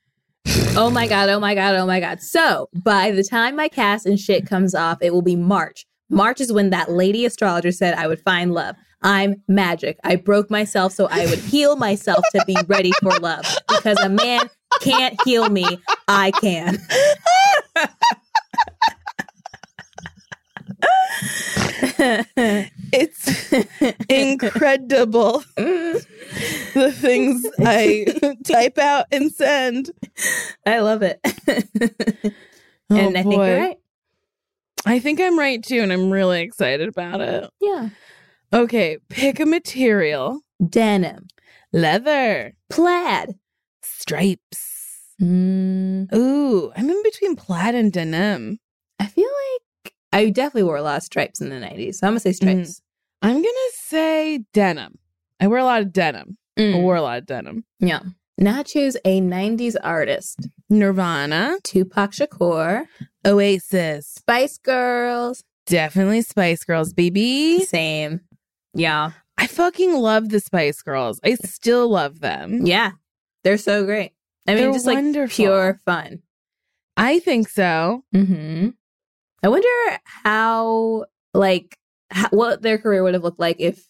[0.77, 2.21] Oh my god, oh my god, oh my god.
[2.21, 5.85] So by the time my cast and shit comes off, it will be March.
[6.09, 8.75] March is when that lady astrologer said I would find love.
[9.05, 9.99] I'm magic.
[10.03, 13.45] I broke myself so I would heal myself to be ready for love.
[13.69, 14.49] Because a man
[14.81, 16.79] can't heal me, I can.
[22.91, 23.53] It's
[24.09, 28.07] incredible the things I
[28.43, 29.91] type out and send.
[30.65, 31.19] I love it.
[32.89, 33.79] Oh, and I think you're right.
[34.85, 37.49] I think I'm right too, and I'm really excited about it.
[37.61, 37.89] Yeah.
[38.53, 40.41] Okay, pick a material.
[40.69, 41.27] Denim,
[41.73, 43.35] Leather, plaid.
[43.83, 44.71] stripes.
[45.21, 48.59] Mm, Ooh, I'm in between plaid and denim.
[48.99, 49.27] I feel
[49.83, 51.95] like I definitely wore a lot of stripes in the 90s.
[51.95, 52.81] So I'm going to say stripes.
[53.21, 54.99] I'm gonna say denim.
[55.39, 56.37] I wear a lot of denim.
[56.57, 56.81] I Mm.
[56.83, 57.65] wore a lot of denim.
[57.79, 57.99] Yeah.
[58.37, 62.85] Now choose a 90s artist Nirvana, Tupac Shakur,
[63.25, 65.43] Oasis, Spice Girls.
[65.65, 67.63] definitely Spice Girls, baby.
[67.65, 68.21] Same.
[68.75, 69.11] Yeah.
[69.37, 71.19] I fucking love the Spice Girls.
[71.23, 72.65] I still love them.
[72.65, 72.91] Yeah.
[73.43, 74.11] They're so great.
[74.47, 75.35] I mean, They're just like wonderful.
[75.35, 76.19] pure fun.
[76.97, 78.03] I think so.
[78.13, 78.69] hmm
[79.43, 79.67] I wonder
[80.23, 81.77] how, like,
[82.09, 83.85] how, what their career would have looked like if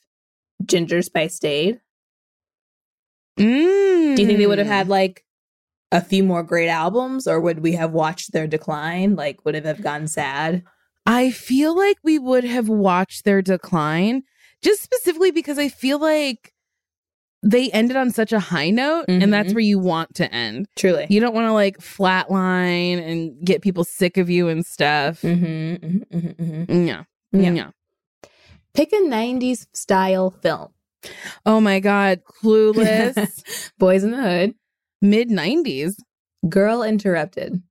[0.65, 1.79] Ginger Spice stayed.
[3.39, 4.15] Mm.
[4.15, 5.23] Do you think they would have had like
[5.91, 9.15] a few more great albums, or would we have watched their decline?
[9.15, 10.63] Like, would it have gone sad?
[11.05, 14.23] I feel like we would have watched their decline
[14.62, 16.51] just specifically because I feel like
[17.43, 19.56] they ended on such a high note and that's Mhm.
[19.56, 20.68] where you want to end.
[20.76, 21.06] Truly.
[21.10, 25.22] You don't want to like flatline and get people sick of you and stuff.
[25.22, 27.03] mm-hmm, hmm hmm Yeah.
[27.32, 27.51] Yeah.
[27.51, 27.70] Yeah.
[28.74, 30.70] Pick a 90s style film.
[31.45, 32.22] Oh my God.
[32.26, 33.43] Clueless.
[33.78, 34.56] Boys in the Hood.
[35.01, 35.95] Mid 90s.
[36.49, 37.62] Girl Interrupted.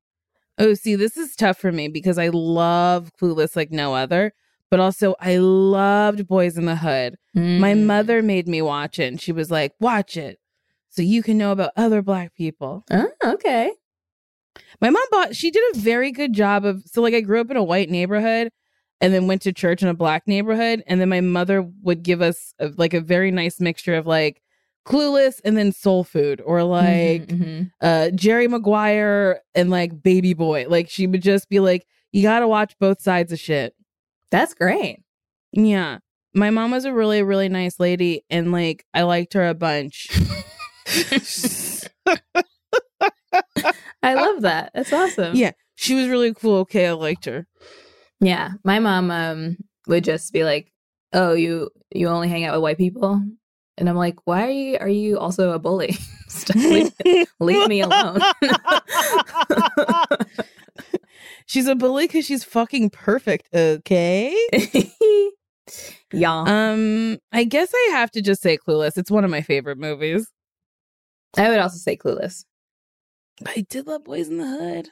[0.56, 4.32] Oh, see, this is tough for me because I love Clueless like no other,
[4.74, 7.14] but also I loved Boys in the Hood.
[7.32, 7.84] My Mm.
[7.84, 10.40] mother made me watch it and she was like, watch it
[10.88, 12.82] so you can know about other black people.
[12.90, 13.70] Oh, okay.
[14.80, 17.52] My mom bought, she did a very good job of, so like I grew up
[17.52, 18.50] in a white neighborhood
[19.00, 20.82] and then went to church in a black neighborhood.
[20.88, 24.42] And then my mother would give us a, like a very nice mixture of like
[24.84, 27.70] Clueless and then Soul Food or like Mhm, mhm.
[27.80, 30.66] uh Jerry Maguire and like Baby Boy.
[30.68, 33.74] Like she would just be like, you got to watch both sides of shit.
[34.34, 34.98] That's great.
[35.52, 35.98] Yeah.
[36.34, 40.08] My mom was a really, really nice lady and like I liked her a bunch.
[44.02, 44.72] I love that.
[44.74, 45.36] That's awesome.
[45.36, 45.52] Yeah.
[45.76, 46.56] She was really cool.
[46.60, 47.46] Okay, I liked her.
[48.20, 48.54] Yeah.
[48.64, 49.56] My mom um
[49.86, 50.72] would just be like,
[51.12, 53.22] "Oh, you you only hang out with white people,"
[53.76, 55.96] and I'm like, "Why are you are you also a bully?
[56.54, 56.92] Leave,
[57.40, 58.20] leave me alone."
[61.46, 63.48] she's a bully because she's fucking perfect.
[63.54, 64.36] Okay.
[66.12, 66.44] yeah.
[66.46, 68.98] Um, I guess I have to just say Clueless.
[68.98, 70.28] It's one of my favorite movies.
[71.36, 72.44] I would also say Clueless.
[73.46, 74.88] I did love Boys in the Hood.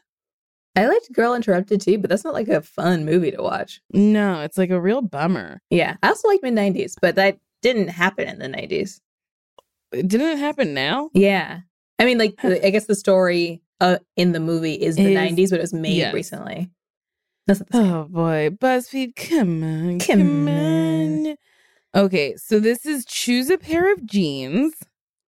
[0.75, 3.81] I liked Girl Interrupted too, but that's not like a fun movie to watch.
[3.93, 5.61] No, it's like a real bummer.
[5.71, 5.97] Yeah.
[6.03, 9.01] I also like mid 90s, but that didn't happen in the 90s.
[9.93, 11.11] Didn't it happen now?
[11.15, 11.61] Yeah.
[11.99, 15.51] I mean, like, I guess the story uh, in the movie is the Is- 90s,
[15.51, 16.15] but it was made yes.
[16.15, 16.71] recently.
[17.47, 17.93] That's not the same.
[17.93, 21.27] Oh boy, BuzzFeed, come on, Come come, on.
[21.27, 21.37] on.
[21.95, 24.75] Okay, so this is choose a pair of jeans,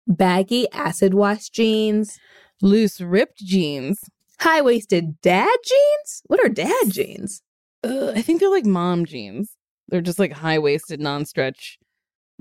[0.07, 2.18] Baggy acid wash jeans,
[2.62, 3.99] loose ripped jeans.
[4.41, 6.22] high waisted dad jeans.
[6.27, 7.43] What are dad jeans?
[7.85, 9.57] Uh, I think they're like mom jeans.
[9.89, 11.77] They're just like high waisted, non stretch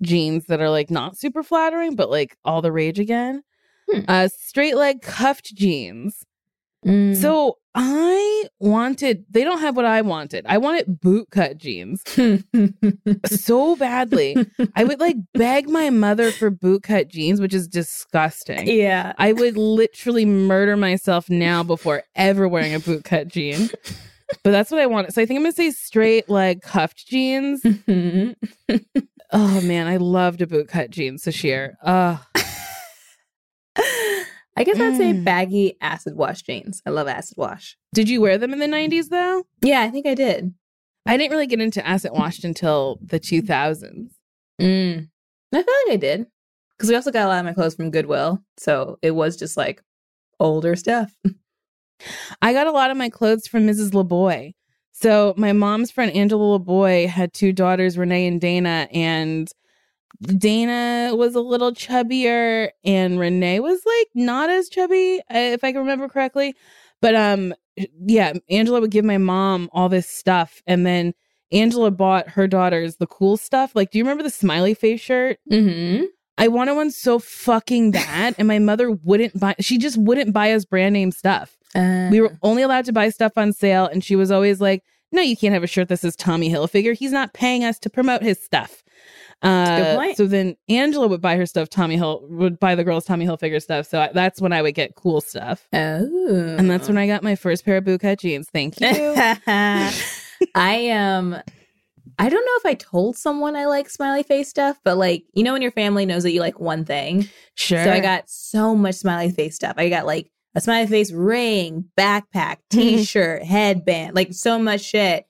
[0.01, 3.43] jeans that are like not super flattering, but like all the rage again.
[3.91, 4.01] Hmm.
[4.07, 6.25] Uh, straight leg cuffed jeans.
[6.85, 7.15] Mm.
[7.15, 10.45] So I wanted, they don't have what I wanted.
[10.47, 12.03] I wanted boot cut jeans
[13.25, 14.37] so badly.
[14.75, 18.67] I would like beg my mother for boot cut jeans, which is disgusting.
[18.67, 19.13] yeah.
[19.17, 23.69] I would literally murder myself now before ever wearing a boot cut jean.
[24.43, 25.13] But that's what I wanted.
[25.13, 27.61] So I think I'm gonna say straight leg cuffed jeans.
[27.63, 28.35] Mhm.
[29.31, 31.77] Oh man, I loved a boot cut jeans this year.
[31.83, 32.17] Uh
[34.57, 35.25] I guess I'd say Mm.
[35.25, 36.81] baggy acid wash jeans.
[36.85, 37.77] I love acid wash.
[37.93, 39.43] did you wear them in the 90s though?
[39.61, 40.53] Yeah, I think I did.
[41.05, 44.11] I didn't really get into acid washed until the 2000s.
[44.61, 45.09] Mm.
[45.53, 46.25] I feel like I did.
[46.77, 48.39] Because we also got a lot of my clothes from Goodwill.
[48.57, 49.81] So it was just like
[50.39, 51.13] older stuff.
[52.41, 53.91] I got a lot of my clothes from Mrs.
[53.91, 54.53] LeBoy.
[54.97, 59.51] So my mom's friend Angela LeBoy had two daughters, Renee and Dana, and
[60.37, 65.73] Dana was a little chubbier and Renee was like not as chubby, uh, if I
[65.73, 66.55] can remember correctly.
[67.01, 67.53] But um
[68.05, 71.13] yeah, Angela would give my mom all this stuff and then
[71.51, 73.75] Angela bought her daughters the cool stuff.
[73.75, 75.39] Like, do you remember the smiley face shirt?
[75.51, 76.05] Mm-hmm.
[76.37, 79.55] I wanted one so fucking bad, and my mother wouldn't buy.
[79.59, 81.55] She just wouldn't buy us brand name stuff.
[81.73, 84.83] Uh, We were only allowed to buy stuff on sale, and she was always like,
[85.11, 86.93] "No, you can't have a shirt that says Tommy Hilfiger.
[86.97, 88.83] He's not paying us to promote his stuff."
[89.41, 90.17] Uh, good point.
[90.17, 91.69] So then Angela would buy her stuff.
[91.69, 93.85] Tommy Hill would buy the girls Tommy Hilfiger stuff.
[93.85, 96.55] So I, that's when I would get cool stuff, Oh.
[96.57, 98.47] and that's when I got my first pair of bootcut jeans.
[98.51, 98.87] Thank you.
[100.55, 101.37] I um
[102.17, 105.43] I don't know if I told someone I like smiley face stuff, but like, you
[105.43, 107.27] know when your family knows that you like one thing.
[107.55, 107.83] sure.
[107.83, 109.75] So I got so much smiley face stuff.
[109.77, 112.23] I got like a smiley face ring, backpack,
[112.71, 112.79] mm-hmm.
[112.79, 115.25] t-shirt, headband, like so much shit.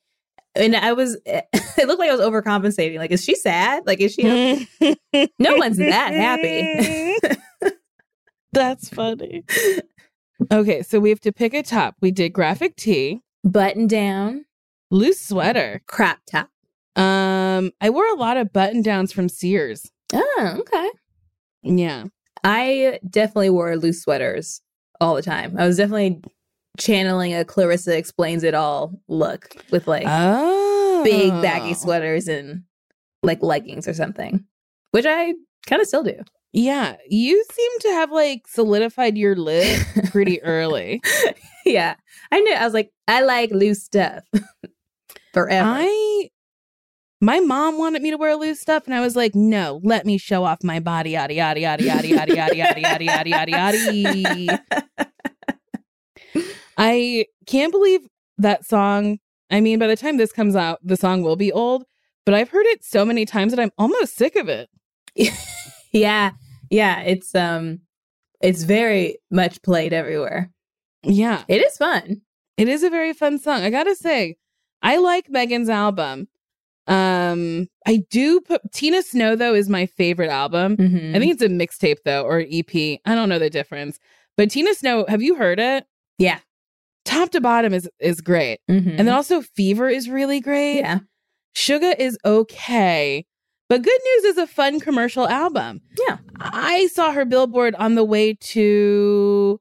[0.56, 2.98] And I was it looked like I was overcompensating.
[2.98, 3.84] Like, is she sad?
[3.86, 4.24] Like, is she
[5.40, 7.18] no one's that happy.
[8.54, 9.44] That's funny.
[10.52, 11.96] Okay, so we have to pick a top.
[12.02, 14.46] We did graphic tee, Button down,
[14.92, 15.82] loose sweater.
[15.88, 16.50] crop top.
[16.96, 19.92] Um, I wore a lot of button downs from Sears.
[20.14, 20.90] Oh, okay.
[21.64, 22.06] Yeah.
[22.44, 24.62] I definitely wore loose sweaters
[25.02, 25.56] all the time.
[25.58, 26.22] I was definitely
[26.80, 31.02] channeling a Clarissa explains it all look with like Oh.
[31.04, 32.64] big baggy sweaters and
[33.24, 34.46] like leggings or something,
[34.92, 35.34] which I
[35.68, 36.22] kind of still do.
[36.54, 41.02] Yeah, you seem to have like solidified your lid pretty early.
[41.66, 41.96] yeah,
[42.32, 42.54] I knew.
[42.54, 44.24] I was like, I like loose stuff
[45.34, 45.68] forever.
[45.68, 46.30] I
[47.26, 50.20] my mom wanted me to wear loose stuff, and I was like, no, let me
[50.20, 54.64] show off my body, yada yada yada yada yada yada yada yada yada yada yada.
[56.78, 58.02] I can't believe
[58.38, 59.18] that song.
[59.50, 61.86] I mean, by the time this comes out, the song will be old,
[62.26, 64.70] but I've heard it so many times that I'm almost sick of it.
[65.92, 66.32] yeah,
[66.70, 67.00] yeah.
[67.02, 67.80] It's um,
[68.42, 70.52] it's very much played everywhere.
[71.04, 72.22] Yeah, It is fun.
[72.58, 73.62] it is a very fun song.
[73.62, 74.36] I gotta say,
[74.82, 76.28] I like Megan's album.
[76.88, 80.78] Um, I do put Tina Snow though is my favorite album.
[80.78, 81.16] Mhm.
[81.16, 83.00] I think it's a mixtape though, or EP.
[83.06, 84.00] I don't know the difference.
[84.38, 85.86] But Tina Snow, have you heard it?
[86.18, 86.40] Yeah.
[87.06, 88.60] Top to bottom is is great.
[88.70, 88.96] Mhm.
[88.98, 90.80] And then also Fever is really great.
[90.80, 91.00] yeah,
[91.56, 93.26] Suga is okay.
[93.68, 95.82] But Good News is a fun commercial album.
[96.08, 96.18] Yeah.
[96.40, 99.60] I saw her billboard on the way to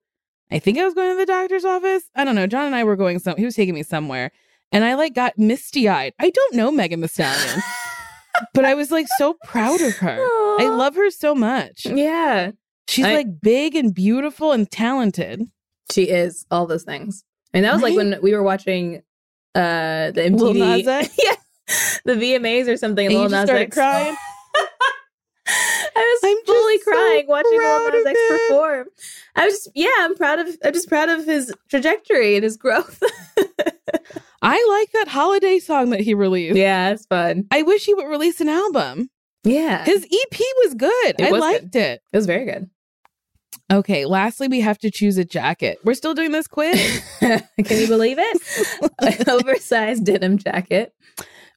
[0.50, 2.04] I think I was going to the doctor's office.
[2.14, 2.46] I don't know.
[2.46, 4.30] John and I were going some he was taking me somewhere.
[4.74, 6.12] And I like got misty eyed.
[6.18, 7.62] I don't know Megan Thee Stallion,
[8.54, 10.18] but I was like so proud of her.
[10.60, 11.86] I love her so much.
[11.86, 12.50] Yeah,
[12.88, 15.42] She's I- like big and beautiful and talented.
[15.92, 17.24] she is all those things.
[17.52, 19.02] I mean, that was like when we were watching
[19.54, 21.36] uh the Lil MTV, yeah,
[22.04, 23.06] the VMAs or something.
[23.06, 23.76] And Lil you just Nas started X.
[23.76, 24.16] crying.
[25.46, 28.86] I was I'm fully so crying watching Lil Nas X perform.
[29.36, 30.48] I was just, yeah, I'm proud of.
[30.64, 33.00] I'm just proud of his trajectory and his growth.
[34.44, 36.56] I like that holiday song that he released.
[36.56, 37.46] yeah, it's fun.
[37.50, 39.10] I wish he would release an album.
[39.44, 41.14] Yeah, His EP was good.
[41.18, 42.00] It I was liked it.
[42.12, 42.70] it was very good.
[43.72, 45.78] Okay, lastly, we have to choose a jacket.
[45.84, 47.02] We're still doing this quiz.
[47.20, 48.90] Can you believe it?
[49.00, 50.92] An oversized denim jacket,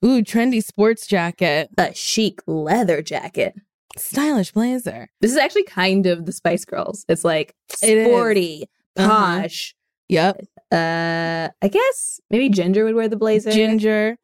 [0.05, 3.55] Ooh, trendy sports jacket, a chic leather jacket.
[3.97, 5.09] stylish blazer.
[5.21, 7.03] This is actually kind of the Spice Girls.
[7.09, 8.65] It's like It sporty,
[8.95, 9.07] Uh-huh.
[9.41, 9.75] posh.
[10.09, 10.41] Yep,
[10.71, 13.51] Uh, I guess maybe Ginger would wear the blazer.
[13.51, 14.17] ginger.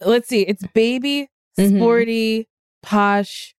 [0.00, 0.42] Let's see.
[0.42, 1.76] It's baby, Mhm.
[1.76, 2.48] sporty,
[2.82, 3.54] posh.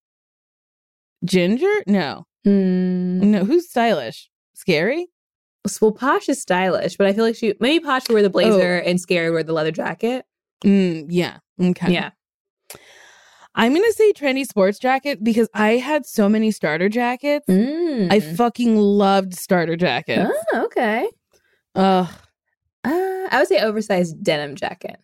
[1.25, 1.73] Ginger?
[1.87, 3.43] No, Mm, no.
[3.45, 4.29] Who's stylish?
[4.55, 5.07] Scary?
[5.81, 8.75] well, posh is stylish, but I feel like she maybe posh would wear the blazer
[8.77, 10.25] and scary would wear the leather jacket.
[10.63, 11.39] Mm, yeah.
[11.61, 11.91] Okay.
[11.91, 12.11] Yeah.
[13.55, 17.45] I'm gonna say trendy sports jacket because I had so many starter jackets.
[17.49, 18.11] Mm.
[18.11, 20.31] I fucking loved starter jackets.
[20.53, 21.09] oh, okay.
[21.77, 22.09] Ugh.
[22.83, 24.97] Uh, I would say oversized denim jacket.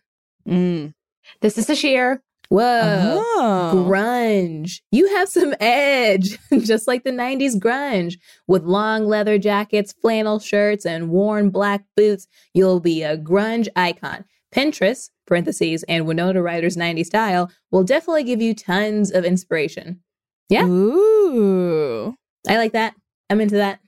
[0.46, 0.92] Mm.
[1.40, 2.18] This is Sasheer.
[2.48, 3.22] Whoa.
[3.36, 3.86] Oh.
[3.88, 4.80] Grunge.
[4.90, 8.14] You have some edge, just like the 90s grunge.
[8.46, 14.24] With long leather jackets, flannel shirts, and worn black boots, you'll be a grunge icon.
[14.54, 20.00] Pinterest, parentheses, and Winona Ryder's 90s style will definitely give you tons of inspiration.
[20.48, 20.66] Yeah.
[20.66, 22.14] Ooh.
[22.46, 22.94] I like that.
[23.30, 23.80] I'm into that.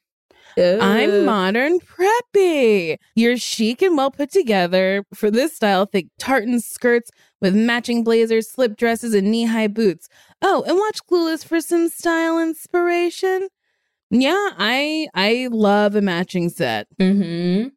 [0.58, 2.96] I'm modern preppy.
[3.14, 5.04] You're chic and well put together.
[5.14, 10.08] For this style, think tartan skirts with matching blazers, slip dresses, and knee high boots.
[10.42, 13.48] Oh, and watch Clueless for some style inspiration.
[14.10, 16.86] Yeah, I I love a matching set.
[16.98, 17.68] Mm-hmm.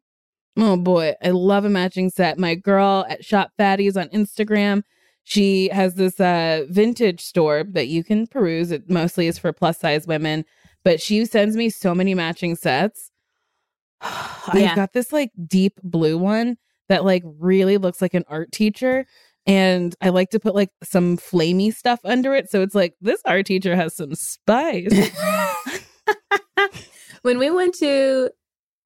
[0.62, 2.38] Oh boy, I love a matching set.
[2.38, 4.82] My girl at Shop Fatties on Instagram,
[5.24, 8.70] she has this uh vintage store that you can peruse.
[8.70, 10.44] It mostly is for plus size women,
[10.84, 13.10] but she sends me so many matching sets.
[14.54, 14.70] Yeah.
[14.70, 16.56] I've got this like deep blue one
[16.88, 19.06] that like really looks like an art teacher.
[19.46, 22.50] And I like to put like some flamey stuff under it.
[22.50, 24.92] So it's like this art teacher has some spice.
[27.22, 28.30] when we went to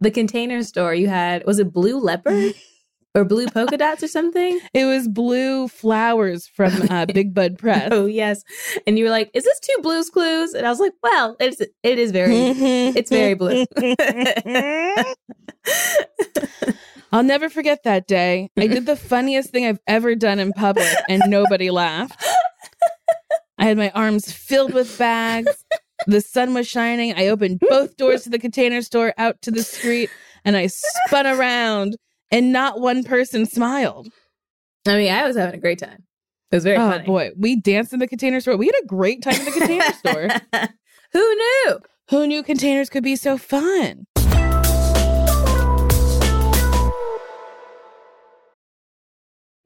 [0.00, 2.73] the container store, you had, was it blue leopard mm-hmm.
[3.14, 4.60] Or blue polka dots or something?
[4.74, 7.88] it was blue flowers from uh, Big Bud Press.
[7.92, 8.42] Oh, yes.
[8.86, 10.54] And you were like, is this two blues clues?
[10.54, 13.64] And I was like, well, it's, it is very, it's very blue.
[17.12, 18.50] I'll never forget that day.
[18.58, 22.24] I did the funniest thing I've ever done in public and nobody laughed.
[23.56, 25.64] I had my arms filled with bags.
[26.08, 27.14] The sun was shining.
[27.14, 30.10] I opened both doors to the container store out to the street
[30.44, 31.96] and I spun around
[32.34, 34.08] and not one person smiled.
[34.86, 36.02] I mean, I was having a great time.
[36.50, 37.06] It was very oh funny.
[37.06, 38.56] boy, we danced in the container store.
[38.56, 40.28] We had a great time in the container store.
[41.12, 41.78] Who knew?
[42.10, 44.06] Who knew containers could be so fun?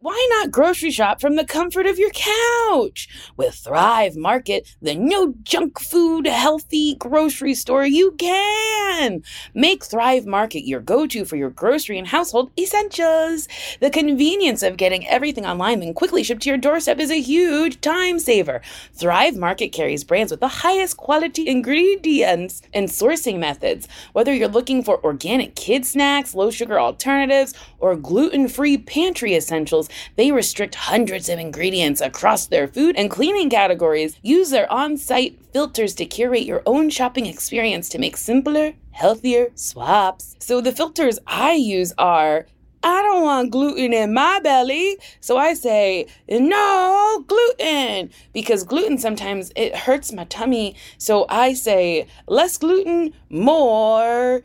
[0.01, 3.09] Why not grocery shop from the comfort of your couch?
[3.37, 9.25] With Thrive Market, the no junk food, healthy grocery store, you can.
[9.55, 13.49] Make Thrive Market your go to for your grocery and household essentials.
[13.81, 17.81] The convenience of getting everything online and quickly shipped to your doorstep is a huge
[17.81, 18.61] time saver.
[18.95, 23.89] Thrive Market carries brands with the highest quality ingredients and sourcing methods.
[24.13, 29.88] Whether you're looking for organic kid snacks, low sugar alternatives, or gluten free pantry essentials,
[30.17, 34.19] they restrict hundreds of ingredients across their food and cleaning categories.
[34.23, 39.49] Use their on site filters to curate your own shopping experience to make simpler, healthier
[39.55, 40.37] swaps.
[40.39, 42.47] So the filters I use are
[42.83, 44.99] I don't want gluten in my belly.
[45.21, 50.77] So I say, no gluten because gluten sometimes it hurts my tummy.
[50.97, 54.43] So I say, less gluten, more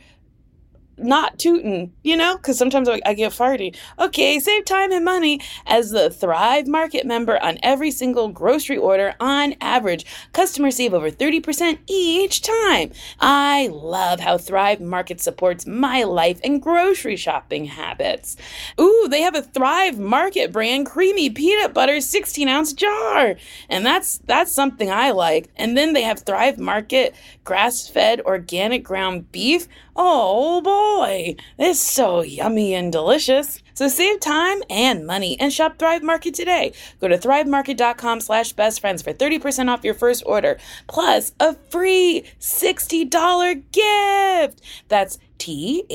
[1.03, 3.75] not tooting, you know, because sometimes I, get farty.
[3.99, 9.13] Okay, save time and money as the Thrive Market member on every single grocery order
[9.19, 10.05] on average.
[10.33, 12.91] Customers save over 30% each time.
[13.19, 18.35] I love how Thrive Market supports my life and grocery shopping habits.
[18.79, 23.35] Ooh, they have a Thrive Market brand creamy peanut butter 16 ounce jar.
[23.69, 25.49] And that's that's something I like.
[25.55, 29.67] And then they have Thrive Market grass fed organic ground beef.
[29.95, 33.61] Oh boy, it's so yummy and delicious.
[33.75, 36.73] So save time and money and shop Thrive Market today.
[36.99, 42.23] Go to thrivemarket.com slash best friends for 30% off your first order, plus a free
[42.39, 44.61] $60 gift.
[44.87, 45.89] That's T-H-R-I-V-E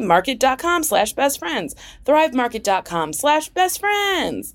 [0.00, 1.74] market.com slash best friends.
[2.04, 4.54] Thrivemarket.com slash best friends.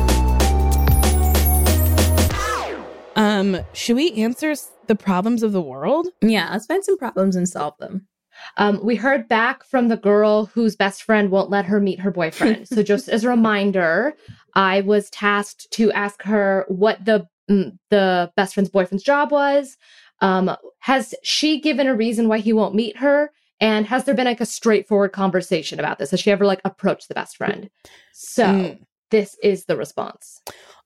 [3.15, 4.53] Um, should we answer
[4.87, 6.07] the problems of the world?
[6.21, 8.07] Yeah, let's find some problems and solve them.
[8.57, 12.11] Um, we heard back from the girl whose best friend won't let her meet her
[12.11, 12.67] boyfriend.
[12.67, 14.13] so, just as a reminder,
[14.55, 19.77] I was tasked to ask her what the mm, the best friend's boyfriend's job was.
[20.21, 23.31] Um, has she given a reason why he won't meet her?
[23.59, 26.11] And has there been like a straightforward conversation about this?
[26.11, 27.69] Has she ever like approached the best friend?
[28.11, 28.79] So Mm.
[29.11, 30.41] this is the response.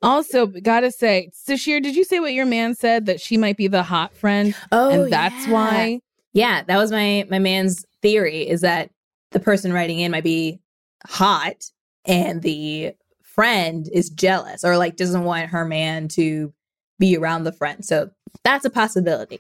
[0.05, 3.67] Also, gotta say, Sasheer, did you say what your man said that she might be
[3.67, 4.55] the hot friend?
[4.71, 5.53] Oh, and that's yeah.
[5.53, 5.99] why.
[6.33, 8.91] Yeah, that was my my man's theory is that
[9.31, 10.59] the person writing in might be
[11.05, 11.71] hot
[12.05, 12.93] and the
[13.23, 16.53] friend is jealous or like doesn't want her man to
[16.99, 17.83] be around the friend.
[17.83, 18.11] So
[18.43, 19.39] that's a possibility.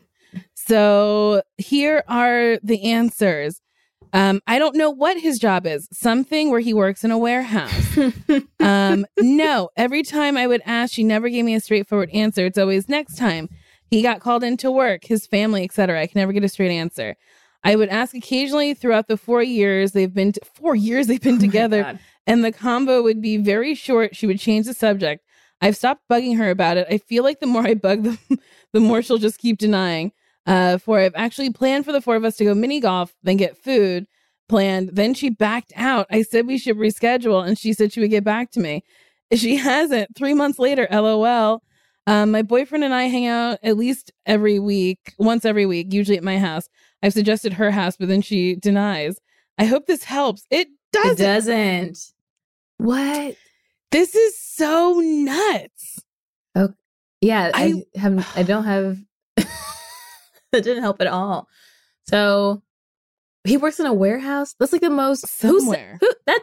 [0.55, 3.61] So here are the answers.
[4.13, 5.87] Um, I don't know what his job is.
[5.91, 7.97] Something where he works in a warehouse.
[8.59, 12.45] um, no, every time I would ask, she never gave me a straightforward answer.
[12.45, 13.49] It's always next time.
[13.89, 16.01] He got called into work, his family, etc.
[16.01, 17.15] I can never get a straight answer.
[17.63, 21.37] I would ask occasionally throughout the four years they've been t- four years they've been
[21.37, 24.15] Oh together, and the combo would be very short.
[24.15, 25.25] She would change the subject.
[25.61, 26.87] I've stopped bugging her about it.
[26.89, 28.19] I feel like the more I bug them,
[28.73, 30.11] the more she'll just keep denying.
[30.45, 33.37] Uh, for I've actually planned for the four of us to go mini golf, then
[33.37, 34.05] get food
[34.47, 34.91] planned.
[34.93, 36.05] Then she backed out.
[36.11, 38.83] I said we should reschedule, and she said she would get back to me.
[39.33, 40.15] She hasn't.
[40.15, 41.61] Three months later, lol.
[42.07, 46.17] Um, my boyfriend and I hang out at least every week, once every week, usually
[46.17, 46.69] at my house.
[47.01, 49.17] I've suggested her house, but then she denies.
[49.57, 50.45] I hope this helps.
[50.51, 51.13] It doesn't.
[51.13, 51.97] It doesn't.
[52.77, 53.35] What?
[53.91, 55.99] This is so nuts.
[56.53, 56.69] Oh,
[57.21, 58.33] yeah, I, I- have.
[58.35, 58.99] I don't have.
[60.55, 61.47] that didn't help at all.
[62.07, 62.61] So
[63.43, 64.55] he works in a warehouse.
[64.59, 65.97] That's like the most Somewhere.
[66.01, 66.41] Who that?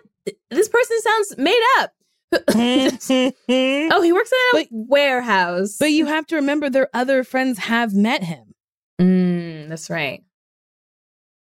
[0.51, 1.93] This person sounds made up.
[2.55, 5.77] oh, he works in a But- warehouse.
[5.79, 8.55] But you have to remember their other friends have met him.
[9.01, 10.23] Mm, that's right.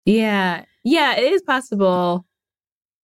[0.07, 2.27] Yeah, yeah, it is possible.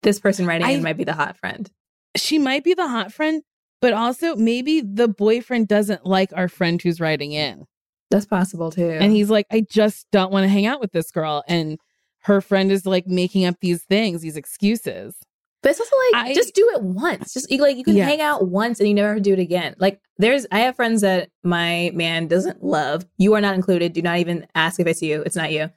[0.02, 1.70] This person writing I- in might be the hot friend.
[2.16, 3.42] She might be the hot friend,
[3.82, 7.66] but also maybe the boyfriend doesn't like our friend who's writing in.
[8.10, 8.88] That's possible too.
[8.90, 11.42] And he's like, I just don't want to hang out with this girl.
[11.48, 11.78] And
[12.20, 15.14] her friend is like making up these things, these excuses.
[15.62, 17.32] But it's also like I- just do it once.
[17.34, 18.04] Just like you can Yeah.
[18.04, 19.74] hang out once and you never have to do it again.
[19.78, 23.04] Like there's I have friends that my man doesn't love.
[23.18, 23.92] You are not included.
[23.92, 25.22] Do not even ask if it's you.
[25.22, 25.70] It's not you.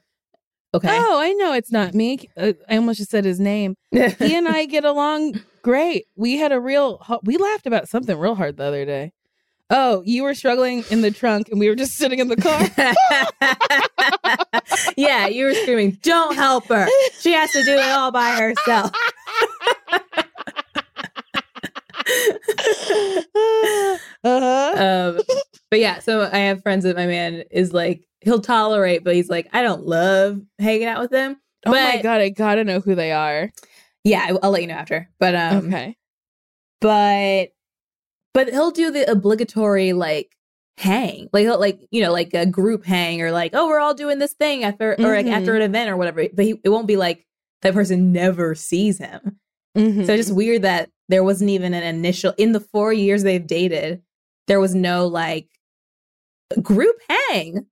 [0.72, 0.88] Okay.
[0.88, 2.30] Oh, I know it's not me.
[2.36, 3.74] Uh, I almost just said his name.
[3.92, 6.04] He and I get along great.
[6.14, 9.12] We had a real, we laughed about something real hard the other day.
[9.70, 12.60] Oh, you were struggling in the trunk and we were just sitting in the car.
[14.96, 16.88] yeah, you were screaming, "Don't help her.
[17.20, 18.90] She has to do it all by herself."
[24.24, 24.74] uh-huh.
[24.76, 25.20] um,
[25.70, 29.30] but yeah, so I have friends that my man is like he'll tolerate, but he's
[29.30, 31.36] like, I don't love hanging out with them.
[31.64, 33.52] Oh my but- God, I gotta know who they are.
[34.02, 35.08] Yeah, I- I'll let you know after.
[35.20, 35.96] But um, okay.
[36.80, 37.50] but
[38.34, 40.36] but he'll do the obligatory like
[40.78, 43.94] hang, like he'll like you know like a group hang or like oh we're all
[43.94, 46.24] doing this thing after or like after an event or whatever.
[46.32, 47.26] But he, it won't be like
[47.62, 49.38] that person never sees him.
[49.76, 50.06] Mhm.
[50.06, 53.46] So it's just weird that there wasn't even an initial in the four years they've
[53.46, 54.02] dated.
[54.46, 55.48] There was no like
[56.62, 57.66] group hang.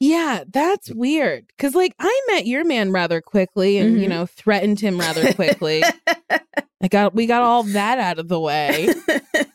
[0.00, 1.46] Yeah, that's weird.
[1.58, 4.10] Cause like I met your man rather quickly and you Mhm.
[4.10, 5.82] know threatened him rather quickly.
[6.82, 8.88] I got we got all that out of the way.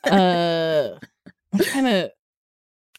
[0.03, 0.97] Uh
[1.53, 2.11] I'm trying to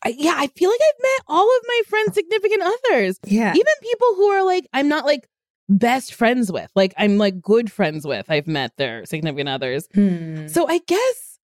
[0.06, 3.18] I, yeah, I feel like I've met all of my friends' significant others.
[3.24, 3.52] yeah.
[3.54, 5.28] Even people who are like I'm not like
[5.68, 6.70] best friends with.
[6.74, 8.26] Like I'm like good friends with.
[8.28, 9.88] I've met their significant others.
[9.94, 10.46] Hmm.
[10.48, 11.38] So I guess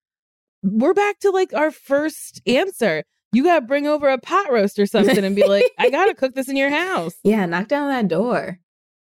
[0.62, 3.05] we're back to like our first answer.
[3.33, 6.07] You got to bring over a pot roast or something and be like, I got
[6.07, 7.14] to cook this in your house.
[7.24, 8.59] Yeah, knock down that door.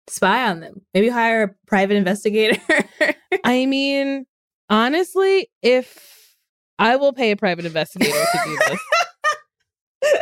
[0.08, 0.82] Spy on them.
[0.94, 2.60] Maybe hire a private investigator.
[3.44, 4.26] I mean,
[4.70, 6.36] honestly, if
[6.80, 8.80] I will pay a private investigator to do this,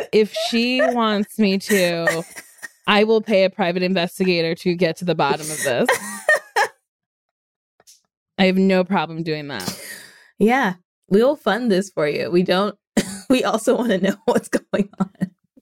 [0.12, 2.22] if she wants me to,
[2.86, 5.88] I will pay a private investigator to get to the bottom of this.
[8.38, 9.80] I have no problem doing that.
[10.38, 10.74] yeah,
[11.08, 12.30] we will fund this for you.
[12.30, 12.76] We don't.
[13.30, 15.10] We also want to know what's going on.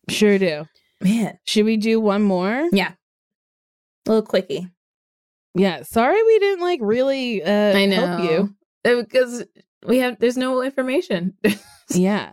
[0.09, 0.67] Sure do.
[1.01, 2.69] Man, Should we do one more?
[2.73, 2.97] a
[4.11, 4.69] little quickie.
[5.55, 5.83] Yeah.
[5.83, 8.55] Sorry we didn't like really uh I know help you.
[8.85, 9.45] Uh, because
[9.87, 10.19] we have.
[10.19, 11.35] There's no information.
[11.93, 12.33] Yeah.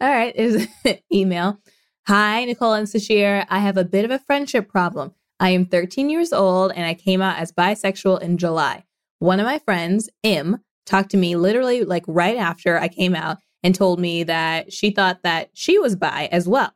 [0.00, 0.68] All right, is
[1.12, 1.58] email.
[2.06, 3.44] Hi, Nicole and Sasheer.
[3.48, 5.12] I have a bit of a friendship problem.
[5.40, 8.84] I am 13 years old and I came out as bisexual in July.
[9.18, 13.38] One of my friends, Em, talked to me literally like right after I came out
[13.62, 16.72] and told me that she thought that she was bi as well.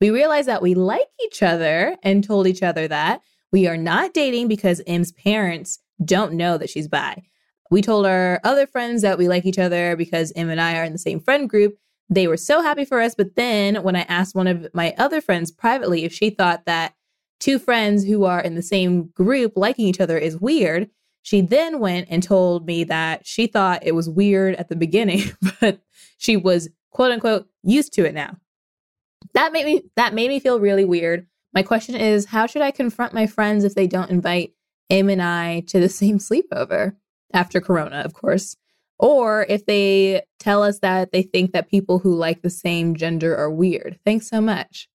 [0.00, 3.20] We realized that we like each other and told each other that
[3.52, 7.22] we are not dating because Em's parents don't know that she's bi.
[7.70, 10.84] We told our other friends that we like each other because M and I are
[10.84, 11.76] in the same friend group
[12.10, 13.14] they were so happy for us.
[13.14, 16.94] But then when I asked one of my other friends privately if she thought that
[17.38, 20.90] two friends who are in the same group liking each other is weird,
[21.22, 25.22] she then went and told me that she thought it was weird at the beginning,
[25.60, 25.80] but
[26.18, 28.36] she was quote unquote used to it now.
[29.34, 32.70] That made me that made me feel really weird, My question is how should I
[32.70, 34.52] confront my friends if they don't invite
[34.88, 36.96] Em and I to the same sleepover
[37.32, 38.56] after Corona, of course?
[38.98, 43.34] Or if they tell us that they think that people who like the same gender
[43.36, 43.98] are weird.
[44.04, 44.88] Thanks so much.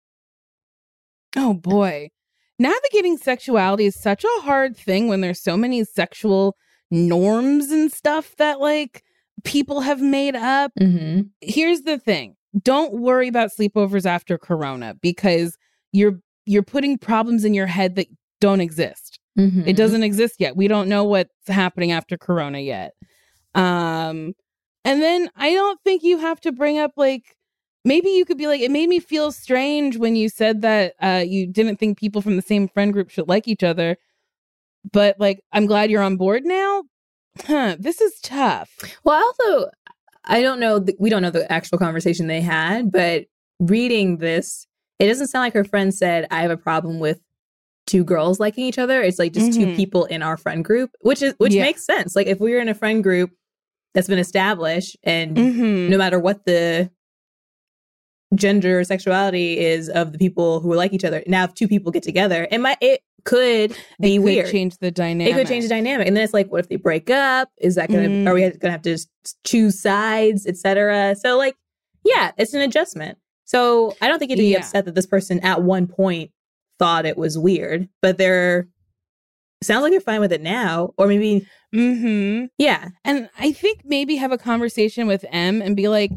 [1.35, 2.09] Oh boy.
[2.59, 6.55] Navigating sexuality is such a hard thing when there's so many sexual
[6.91, 9.03] norms and stuff that like
[9.43, 10.71] people have made up.
[10.79, 11.21] Mm-hmm.
[11.41, 12.35] Here's the thing.
[12.61, 15.57] Don't worry about sleepovers after corona because
[15.91, 18.07] you're you're putting problems in your head that
[18.41, 19.19] don't exist.
[19.39, 19.67] Mm-hmm.
[19.67, 20.55] It doesn't exist yet.
[20.55, 22.93] We don't know what's happening after corona yet.
[23.55, 24.33] Um
[24.85, 27.35] and then I don't think you have to bring up like
[27.85, 31.23] maybe you could be like it made me feel strange when you said that uh
[31.25, 33.97] you didn't think people from the same friend group should like each other.
[34.91, 36.83] But like I'm glad you're on board now.
[37.45, 38.69] Huh, this is tough.
[39.03, 39.69] Well, also,
[40.25, 40.79] I don't know.
[40.83, 43.25] th- We don't know the actual conversation they had, but
[43.59, 44.67] reading this,
[45.03, 47.19] it doesn't sound like her friend said, "I have a problem with
[47.85, 49.75] two girls liking each other." It's like just two Mhm.
[49.75, 51.63] people in our friend group, which is which Yeah.
[51.63, 52.15] makes sense.
[52.15, 53.31] Like if we were in a friend group
[53.93, 55.89] that's been established, and Mhm.
[55.89, 56.89] no matter what the
[58.35, 61.91] gender or sexuality is of the people who like each other, now if two people
[61.91, 64.51] get together, it might it could be it could weird.
[64.51, 65.33] change the dynamic.
[65.33, 66.07] It could change the dynamic.
[66.07, 67.49] And then it's like, what if they break up?
[67.61, 68.27] Is that gonna Mm.
[68.27, 68.97] are we gonna have to
[69.45, 71.15] choose sides, etc.?
[71.19, 71.55] So like,
[72.03, 73.17] yeah, it's an adjustment.
[73.45, 74.59] So I don't think you'd be Yeah.
[74.59, 76.31] upset that this person at one point
[76.79, 78.67] thought it was weird, but they're
[79.61, 80.93] sounds like you're fine with it now.
[80.97, 82.45] Or maybe Mm-hmm.
[82.57, 82.89] yeah.
[83.03, 86.11] And I think maybe have a conversation with Em and be like,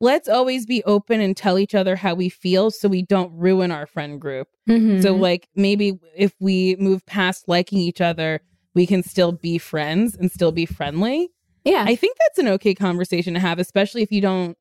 [0.00, 3.70] let's always be open and tell each other how we feel so we don't ruin
[3.70, 4.48] our friend group.
[4.68, 5.20] So, Mm-hmm.
[5.20, 8.40] like, maybe if we move past liking each other,
[8.74, 11.28] we can still be friends and still be friendly.
[11.64, 11.84] yeah.
[11.86, 14.56] I think that's an okay conversation to have, especially if you don't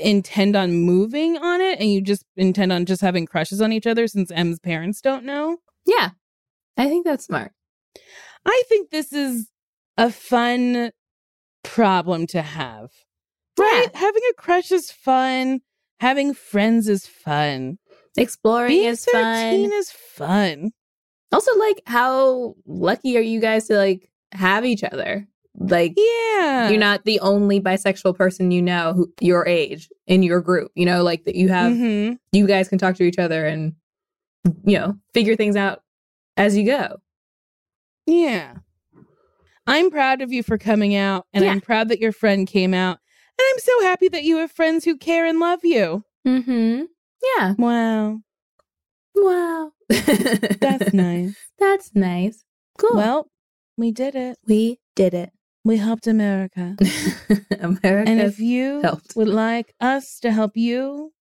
[0.00, 3.86] intend on moving on it and you just intend on just having crushes on each
[3.86, 5.58] other since Em's parents don't know.
[5.86, 6.10] yeah.
[6.76, 7.52] I think that's smart.
[8.44, 9.48] I think this is
[9.96, 10.90] a fun
[11.62, 12.90] problem to have.
[13.56, 13.86] Right?
[13.94, 15.60] Having a crush is fun.
[16.00, 17.78] Having friends is fun.
[18.16, 19.78] Exploring Being is 13 fun.
[19.78, 20.72] is fun.
[21.30, 25.28] Also, like, how lucky are you guys to like have each other?
[25.56, 26.68] Like Yeah.
[26.68, 30.84] you're not the only bisexual person you know who your age in your group you
[30.84, 32.18] know like that you have Mhm.
[32.32, 33.74] you guys can talk to each other and
[34.64, 35.82] you know figure things out
[36.36, 36.96] as you go
[38.06, 38.54] Yeah.
[39.66, 41.52] I'm proud of you for coming out, and Yeah.
[41.52, 42.98] I'm proud that your friend came out.
[43.38, 46.04] And I'm so happy that you have friends who care and love you.
[46.26, 46.82] mm-hmm
[47.38, 48.20] yeah Wow.
[49.14, 51.36] wow That's nice.
[51.58, 52.44] that's nice
[52.78, 53.30] cool Well,
[53.78, 54.36] we did it.
[54.46, 55.30] we did it
[55.64, 56.76] We helped America.
[57.60, 59.16] america And if you helped.
[59.16, 61.12] would like us to help you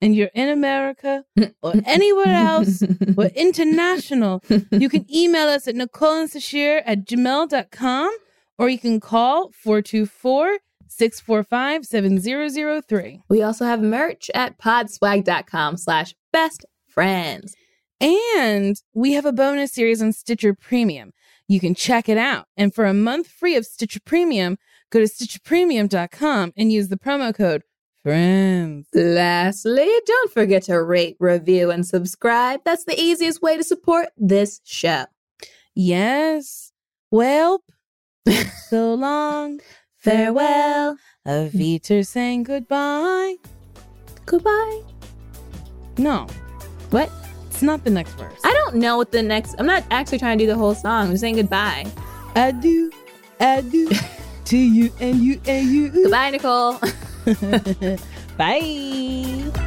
[0.00, 1.24] and you're in America
[1.62, 2.82] or anywhere else,
[3.14, 4.42] we're international.
[4.70, 8.10] You can email us at nicoleandsasheer at gmail.com
[8.58, 13.20] or you can call 424 645 7003.
[13.28, 17.54] we also have merch at podswag.com slash best friends
[18.00, 21.12] And we have a bonus series on Stitcher Premium.
[21.50, 22.46] You can check it out.
[22.56, 24.56] And for a month free of Stitcher Premium,
[24.92, 27.64] go to stitcherpremium.com and use the promo code
[28.04, 28.86] FRIENDS.
[28.94, 32.60] Lastly, don't forget to rate, review, and subscribe.
[32.64, 35.06] That's the easiest way to support this show.
[35.74, 36.70] Yes.
[37.10, 37.64] Well,
[38.68, 39.58] so long.
[39.96, 40.98] Farewell.
[41.26, 43.34] auf Wiedersehen goodbye.
[44.24, 44.82] Goodbye.
[45.98, 46.28] No,
[46.90, 47.10] What?
[47.60, 48.40] It's not the next verse.
[48.42, 49.54] I don't know what the next.
[49.58, 51.10] I'm not actually trying to do the whole song.
[51.10, 51.86] I'm saying goodbye.
[52.34, 52.90] Adieu,
[53.40, 53.90] adieu
[54.46, 55.90] to you and you and you.
[55.90, 56.80] Goodbye, Nicole.
[58.38, 59.66] Bye.